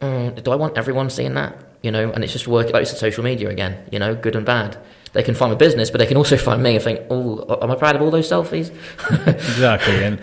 [0.00, 1.56] mm, do I want everyone seeing that?
[1.82, 3.86] You know, and it's just work like it's social media again.
[3.90, 4.78] You know, good and bad.
[5.12, 7.70] They can find my business, but they can also find me and think, oh, am
[7.70, 8.74] I proud of all those selfies?
[9.26, 10.02] exactly.
[10.02, 10.18] And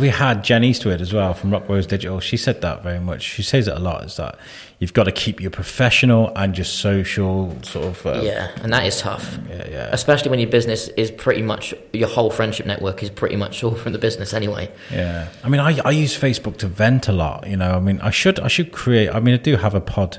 [0.00, 2.18] we had Jen Eastwood as well from Rock Rose Digital.
[2.18, 3.22] She said that very much.
[3.22, 4.04] She says it a lot.
[4.04, 4.38] Is that
[4.82, 8.04] you've got to keep your professional and your social sort of.
[8.04, 9.38] Uh, yeah, and that is tough.
[9.48, 9.88] yeah, yeah.
[9.92, 13.76] especially when your business is pretty much your whole friendship network is pretty much all
[13.76, 14.68] from the business anyway.
[14.90, 17.46] Yeah, I mean, I, I use Facebook to vent a lot.
[17.46, 19.08] You know, I mean, I should I should create.
[19.08, 20.18] I mean, I do have a pod.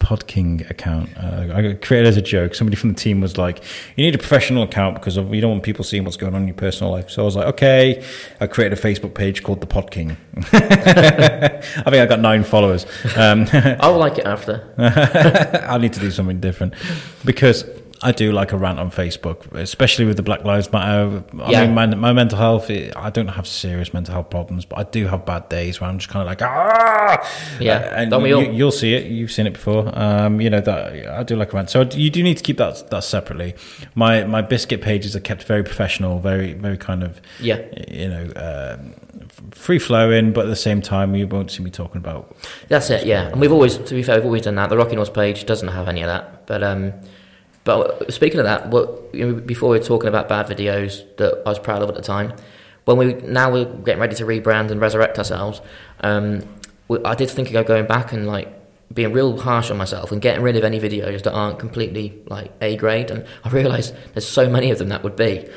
[0.00, 1.10] A Pod King account.
[1.16, 2.54] Uh, I created as a joke.
[2.54, 3.62] Somebody from the team was like,
[3.96, 6.42] "You need a professional account because of, you don't want people seeing what's going on
[6.42, 8.04] in your personal life." So I was like, "Okay."
[8.40, 10.16] I created a Facebook page called the Pod King.
[10.36, 12.86] I think I got nine followers.
[13.16, 14.72] Um, I will like it after.
[15.68, 16.74] I need to do something different
[17.24, 17.64] because
[18.06, 21.24] I do like a rant on Facebook, especially with the Black Lives Matter.
[21.40, 21.64] I Yeah.
[21.64, 25.08] mean, my, my mental health, I don't have serious mental health problems, but I do
[25.08, 27.18] have bad days where I'm just kind of like, ah!
[27.60, 28.42] Yeah, and don't we you, all?
[28.44, 29.06] you'll see it.
[29.10, 29.90] You've seen it before.
[29.98, 31.68] Um, you know, that I do like a rant.
[31.70, 33.54] So you do need to keep that, that separately.
[33.96, 38.24] My, my biscuit pages are kept very professional, very, very kind of, Yeah, you know,
[38.36, 38.94] um,
[39.50, 42.36] free flowing, but at the same time, you won't see me talking about
[42.68, 43.04] that's it.
[43.04, 44.70] Yeah, and we've always, to be fair, we've always done that.
[44.70, 46.46] The Rocking Horse page doesn't have any of that.
[46.46, 46.92] But um,
[47.66, 51.42] but speaking of that, what you know, before we were talking about bad videos that
[51.44, 52.32] I was proud of at the time,
[52.86, 55.60] when we now we're getting ready to rebrand and resurrect ourselves,
[56.00, 56.42] um,
[56.88, 58.48] we, I did think of going back and like
[58.94, 62.52] being real harsh on myself and getting rid of any videos that aren't completely like
[62.60, 63.10] A grade.
[63.10, 65.48] And I realised there's so many of them that would be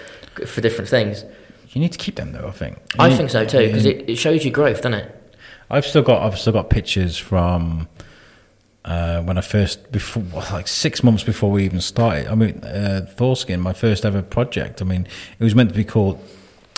[0.48, 1.24] for different things.
[1.70, 2.48] You need to keep them though.
[2.48, 2.78] I think.
[2.96, 5.16] You I need- think so too because it, it shows you growth, doesn't it?
[5.70, 7.88] I've still got I've still got pictures from
[8.86, 12.28] uh, when I first before like six months before we even started.
[12.28, 14.82] I mean, uh, Thorskin, my first ever project.
[14.82, 15.08] I mean,
[15.40, 16.20] it was meant to be called.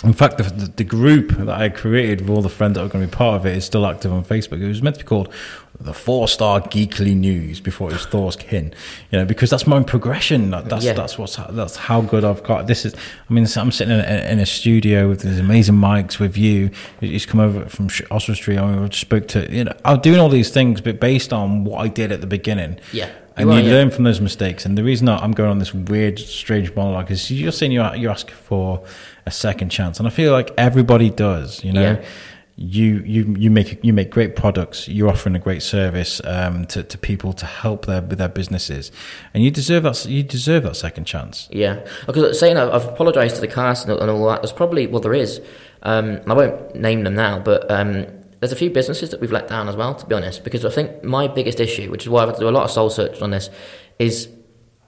[0.04, 2.88] In fact, the, the, the group that I created with all the friends that are
[2.88, 4.60] going to be part of it is still active on Facebook.
[4.60, 5.32] It was meant to be called
[5.78, 8.72] the Four Star Geekly News before it was Thorskin.
[9.10, 10.50] You know, because that's my own progression.
[10.50, 10.92] That- That's Yeah.
[10.94, 12.66] that's what's that's how good I've got.
[12.66, 12.94] This is.
[12.94, 16.70] I mean, I'm sitting in a, in a studio with these amazing mics with you.
[17.00, 18.58] Just come over from Oswestry.
[18.58, 19.72] I, mean, I just spoke to you know.
[19.84, 22.78] I'm doing all these things, but based on what I did at the beginning.
[22.92, 23.10] Yeah.
[23.36, 23.72] And You you yeah.
[23.72, 24.64] learn from those mistakes.
[24.66, 28.08] And the reason I'm going on this weird, strange monologue is you're saying you you
[28.10, 28.84] ask for
[29.26, 31.64] a second chance, and I feel like everybody does.
[31.64, 32.04] You know, Yeah.
[32.56, 34.86] you you you make you make great products.
[34.88, 38.92] You're offering a great service um, to to people to help their with their businesses,
[39.32, 40.04] and you deserve that.
[40.06, 41.48] You deserve that second chance.
[41.50, 44.42] Yeah, because saying I've, I've apologised to the cast and, and all that.
[44.42, 45.40] There's probably well, there is.
[45.84, 48.06] Um, I won't name them now, but um,
[48.42, 49.94] there's a few businesses that we've let down as well.
[49.94, 52.40] To be honest, because I think my biggest issue, which is why I've had to
[52.40, 53.50] do a lot of soul search on this,
[54.00, 54.28] is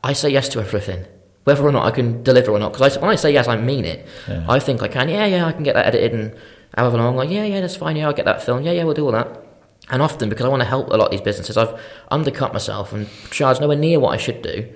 [0.03, 1.07] I say yes to everything,
[1.45, 2.73] whether or not I can deliver or not.
[2.73, 4.09] Because when I say yes, I mean it.
[4.27, 4.45] Yeah.
[4.49, 5.09] I think I can.
[5.09, 6.37] Yeah, yeah, I can get that edited and
[6.77, 7.15] however long.
[7.15, 7.95] Like, yeah, yeah, that's fine.
[7.95, 8.65] Yeah, I'll get that film.
[8.65, 9.41] Yeah, yeah, we'll do all that.
[9.89, 11.81] And often because I want to help a lot of these businesses, I've
[12.11, 14.69] undercut myself and charged nowhere near what I should do.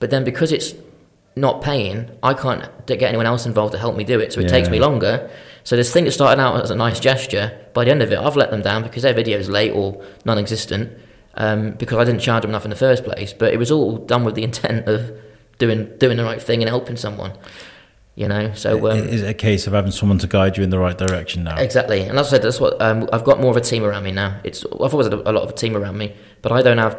[0.00, 0.74] But then because it's
[1.36, 4.32] not paying, I can't get anyone else involved to help me do it.
[4.32, 5.30] So it takes me longer.
[5.64, 8.18] So this thing that started out as a nice gesture, by the end of it,
[8.18, 10.92] I've let them down because their video is late or non-existent
[11.34, 13.32] um, because I didn't charge them enough in the first place.
[13.32, 15.18] But it was all done with the intent of
[15.58, 17.32] doing doing the right thing and helping someone.
[18.16, 20.70] You know, so um, is it a case of having someone to guide you in
[20.70, 21.56] the right direction now?
[21.56, 24.04] Exactly, and as I said, that's what um, I've got more of a team around
[24.04, 24.40] me now.
[24.44, 26.96] It's I've always had a, lot of a team around me, but I don't have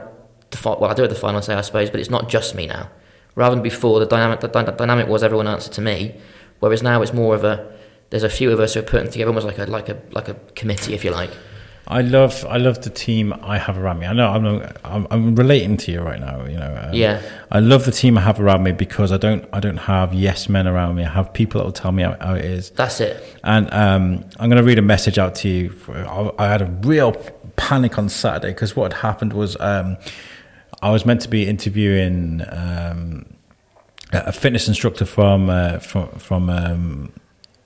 [0.50, 2.68] the well, I do have the final say, I suppose, but it's not just me
[2.68, 2.90] now.
[3.36, 6.16] Rather than before, the dynamic the dy- dynamic was everyone answered to me,
[6.60, 7.72] whereas now it's more of a
[8.10, 10.30] there's a few of us who are putting together almost like a like a like
[10.30, 11.32] a committee, if you like.
[11.88, 14.08] I love I love the team I have around me.
[14.08, 14.46] I know I'm
[14.84, 16.44] I'm, I'm relating to you right now.
[16.46, 17.22] You know, um, Yeah.
[17.52, 20.50] I love the team I have around me because I don't I don't have yes
[20.50, 21.04] men around me.
[21.04, 22.72] I have people that will tell me how, how it is.
[22.72, 23.22] That's it.
[23.44, 25.76] And um, I'm going to read a message out to you.
[25.90, 27.12] I, I had a real
[27.56, 29.98] panic on Saturday because what had happened was um,
[30.82, 33.26] I was meant to be interviewing um,
[34.12, 36.50] a fitness instructor from uh, from from.
[36.50, 37.14] Um,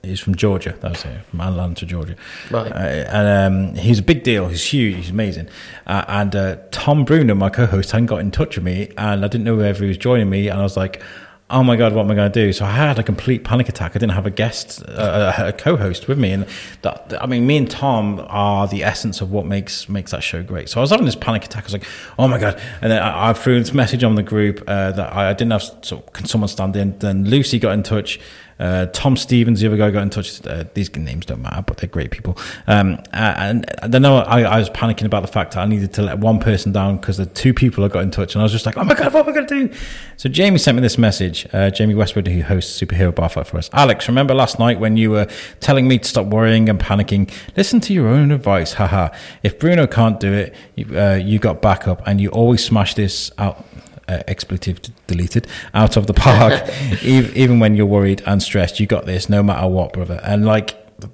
[0.02, 0.74] He's from Georgia.
[0.80, 2.16] That was it, from Atlanta, Georgia.
[2.50, 2.72] Right.
[2.72, 4.48] Uh, and um, he's a big deal.
[4.48, 4.96] He's huge.
[4.96, 5.50] He's amazing.
[5.86, 9.28] Uh, and uh, Tom Bruno, my co-host, hadn't got in touch with me, and I
[9.28, 10.48] didn't know whether he was joining me.
[10.48, 11.02] And I was like,
[11.50, 13.68] "Oh my god, what am I going to do?" So I had a complete panic
[13.68, 13.92] attack.
[13.92, 16.46] I didn't have a guest, uh, a co-host with me, and
[16.82, 20.42] that, I mean, me and Tom are the essence of what makes makes that show
[20.42, 20.68] great.
[20.68, 21.64] So I was having this panic attack.
[21.64, 21.86] I was like,
[22.18, 25.14] "Oh my god!" And then I, I threw this message on the group uh, that
[25.14, 25.62] I, I didn't have.
[25.82, 26.98] So can someone stand in?
[26.98, 28.20] Then Lucy got in touch.
[28.60, 30.46] Uh, Tom Stevens, the other guy, got in touch.
[30.46, 32.36] Uh, these names don't matter, but they're great people.
[32.66, 36.02] Um, uh, and then I, I was panicking about the fact that I needed to
[36.02, 38.52] let one person down because the two people I got in touch, and I was
[38.52, 39.74] just like, "Oh my god, what am I going to do?"
[40.18, 41.46] So Jamie sent me this message.
[41.52, 43.70] Uh, Jamie Westwood, who hosts Superhero Bar Fight for us.
[43.72, 45.26] Alex, remember last night when you were
[45.60, 47.30] telling me to stop worrying and panicking?
[47.56, 48.74] Listen to your own advice.
[48.74, 49.08] Haha.
[49.42, 53.30] If Bruno can't do it, you, uh, you got backup, and you always smash this
[53.38, 53.64] out
[54.10, 56.52] uh, expletive deleted out of the park
[57.16, 60.44] ev- even when you're worried and stressed you got this no matter what brother and
[60.44, 60.68] like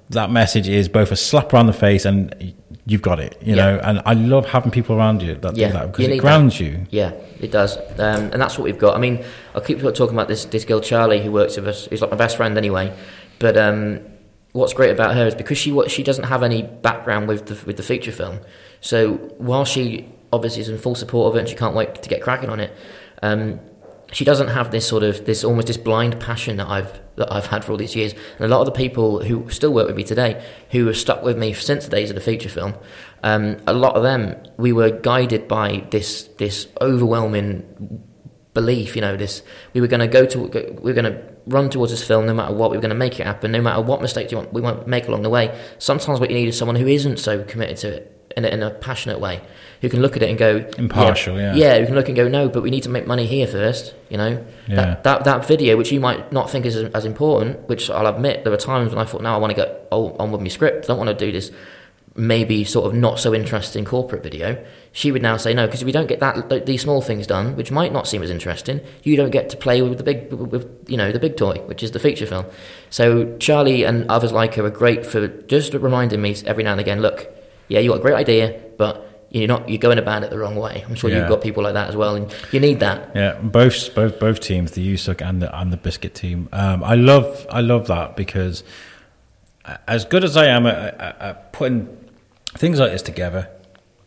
[0.09, 2.53] that message is both a slap around the face and
[2.85, 3.63] you've got it you Yeah.
[3.63, 6.59] know and i love having people around you that Yeah, do that because it grounds
[6.59, 8.95] you Yeah, it does, um, and that's what we've got.
[8.95, 9.23] I mean,
[9.55, 11.85] I keep talking about this this girl Charlie who works with us.
[11.89, 12.91] Who's like my best friend anyway.
[13.39, 13.99] But um,
[14.53, 17.77] what's great about her is because she she doesn't have any background with the with
[17.77, 18.39] the feature film.
[18.81, 18.97] So
[19.37, 22.21] while she obviously is in full support of it and she can't wait to get
[22.21, 22.75] cracking on it,
[23.21, 23.59] um,
[24.11, 27.47] she doesn't have this sort of this almost this blind passion that I've that I've
[27.47, 28.13] had for all these years.
[28.13, 31.23] And a lot of the people who still work with me today, who have stuck
[31.23, 32.75] with me since the days of the feature film,
[33.23, 38.01] um, a lot of them we were guided by this this overwhelming
[38.53, 38.95] belief.
[38.95, 40.39] You know, this we were going to go to
[40.81, 42.71] we're going to run towards this film no matter what.
[42.71, 44.87] We were going to make it happen no matter what mistakes you want, we won't
[44.87, 45.57] make along the way.
[45.79, 48.63] Sometimes what you need is someone who isn't so committed to it in a, in
[48.63, 49.41] a passionate way,
[49.81, 51.53] who can look at it and go Impartial, yeah.
[51.55, 53.93] yeah, who can look and go no, but we need to make money here first.
[54.09, 54.75] You know, Yeah.
[54.75, 58.07] that, that that video which you might not think is as, as important, which I'll
[58.07, 60.31] admit there were times when I thought, now I want to get oh, on on
[60.31, 60.85] with my script.
[60.85, 61.51] I don't want to do this
[62.17, 64.63] maybe sort of not so interesting corporate video.
[64.91, 67.55] She would now say no because if we don't get that these small things done,
[67.55, 70.67] which might not seem as interesting, you don't get to play with the big with
[70.87, 72.45] you know the big toy, which is the feature film.
[72.89, 76.81] So Charlie and others like her are great for just reminding me every now and
[76.81, 77.01] again.
[77.01, 77.27] Look,
[77.67, 80.55] yeah, you got a great idea, but you're not you're going about it the wrong
[80.55, 80.85] way.
[80.87, 81.19] I'm sure Yeah.
[81.19, 83.11] you've got people like that as well, and you need that.
[83.15, 86.47] Yeah, both both both teams, the USUC and the and the Biscuit team.
[86.53, 88.63] Um, I love I love that because
[89.87, 91.89] as good as I am at, at, at putting
[92.55, 93.49] things like this together,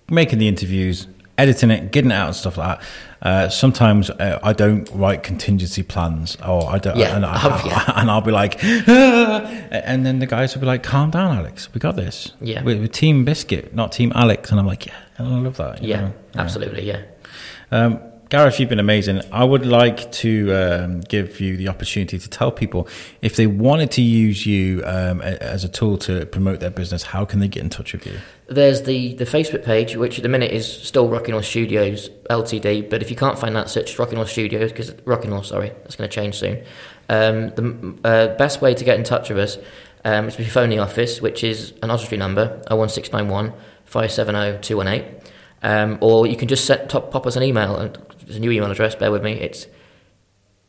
[0.09, 1.07] making the interviews,
[1.41, 2.87] editing it, getting it out and stuff like that.
[3.23, 7.63] Uh, sometimes uh, I don't write contingency plans, or I don't, Yeah, and, I, oh,
[7.67, 7.93] yeah.
[8.01, 11.73] and I'll be like, "Ah," and then the guys will be like, "Calm down, Alex.
[11.75, 12.33] We got this.
[12.41, 12.63] Yeah.
[12.63, 15.83] we're, we're Team Biscuit, not Team Alex." And I'm like, "Yeah," and I love that.
[15.83, 16.13] Yeah, know?
[16.37, 16.87] absolutely.
[16.87, 17.03] Yeah.
[17.71, 18.01] Um,
[18.31, 19.23] Gareth, you've been amazing.
[19.33, 22.87] I would like to um, give you the opportunity to tell people
[23.23, 27.25] if they wanted to use you um, as a tool to promote their business, how
[27.25, 28.21] can they get in touch with you?
[28.47, 32.89] There's the, the Facebook page, which at the minute is still Rocking Horse Studios Ltd.
[32.89, 35.97] But if you can't find that, search Rocking Horse Studios because Rocking Horse, sorry, that's
[35.97, 36.59] going to change soon.
[37.09, 39.59] Um, the uh, best way to get in touch with us
[40.05, 43.53] um, is to phone the office, which is an Oswestry number 01691
[43.87, 45.21] 570 218.
[45.63, 47.99] Um, or you can just set, top, pop us an email, and
[48.31, 49.33] there's a new email address, bear with me.
[49.33, 49.67] It's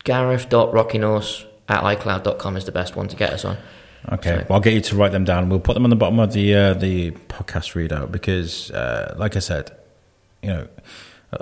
[0.03, 3.57] gareth.rockinghorse at icloud.com is the best one to get us on.
[4.11, 5.47] Okay, So- well, I'll get you to write them down.
[5.49, 9.35] We'll put them on the bottom of the uh, the podcast readout because, uh, like
[9.35, 9.69] I said,
[10.41, 10.67] you know,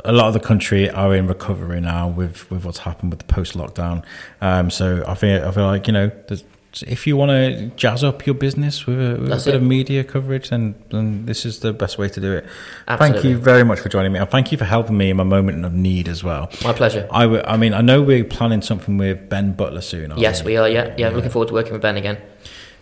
[0.03, 3.33] a lot of the country are in recovery now with, with what's happened with the
[3.33, 4.03] post lockdown.
[4.41, 6.43] Um, so I feel I feel like you know, there's,
[6.85, 9.55] if you want to jazz up your business with a, with a bit it.
[9.55, 12.45] of media coverage, then then this is the best way to do it.
[12.87, 15.23] Thank you very much for joining me, and thank you for helping me in my
[15.23, 16.49] moment of need as well.
[16.63, 17.07] My pleasure.
[17.11, 20.11] I, w- I mean, I know we're planning something with Ben Butler soon.
[20.11, 20.69] aren't Yes, we are.
[20.69, 21.09] Yeah, yeah.
[21.09, 22.17] Looking forward to working with Ben again.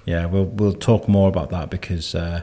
[0.05, 2.41] yeah, we'll we'll talk more about that because uh,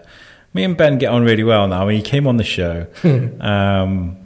[0.55, 1.83] me and Ben get on really well now.
[1.83, 2.87] I mean, he came on the show,
[3.41, 4.24] um,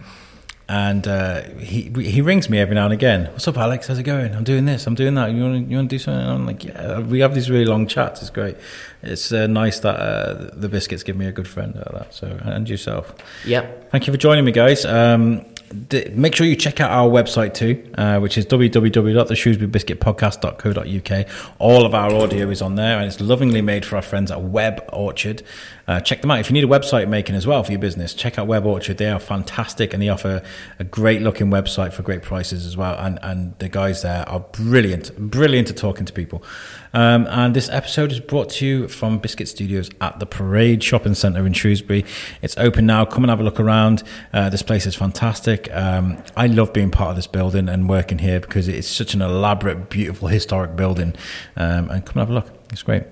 [0.69, 3.31] and uh, he he rings me every now and again.
[3.33, 3.87] What's up, Alex?
[3.87, 4.35] How's it going?
[4.35, 4.87] I'm doing this.
[4.87, 5.33] I'm doing that.
[5.33, 6.21] You want to you want to do something?
[6.21, 6.99] And I'm like, yeah.
[7.01, 8.21] We have these really long chats.
[8.21, 8.57] It's great.
[9.03, 12.13] It's uh, nice that uh, the biscuits give me a good friend of that.
[12.13, 13.15] So and yourself.
[13.47, 13.91] Yep.
[13.91, 14.85] Thank you for joining me, guys.
[14.85, 15.47] Um,
[15.89, 21.27] d- make sure you check out our website too, uh, which is www.theshrewsburybiscuitpodcast.co.uk.
[21.59, 24.43] All of our audio is on there, and it's lovingly made for our friends at
[24.43, 25.43] Web Orchard.
[25.89, 26.39] Uh, check them out.
[26.39, 28.99] If you need a website making as well for your business, check out Web Orchard.
[28.99, 30.43] They are fantastic, and they offer
[30.79, 32.97] a great looking website for great prices as well.
[32.99, 36.45] And and the guys there are brilliant, brilliant at talking to people.
[36.93, 41.15] Um, and this episode is brought to you from Biscuit Studios at the Parade Shopping
[41.15, 42.05] Centre in Shrewsbury.
[42.43, 43.05] It's open now.
[43.05, 44.03] Come and have a look around.
[44.33, 45.69] Uh, this place is fantastic.
[45.73, 49.23] Um, I love being part of this building and working here because it's such an
[49.23, 51.15] elaborate, beautiful, historic building.
[51.57, 52.51] Um, and come and have a look.
[52.73, 53.05] It's great.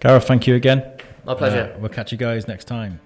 [0.00, 0.97] Gareth, thank you again.
[1.24, 1.72] My pleasure.
[1.74, 3.00] Uh, we'll catch you guys next time.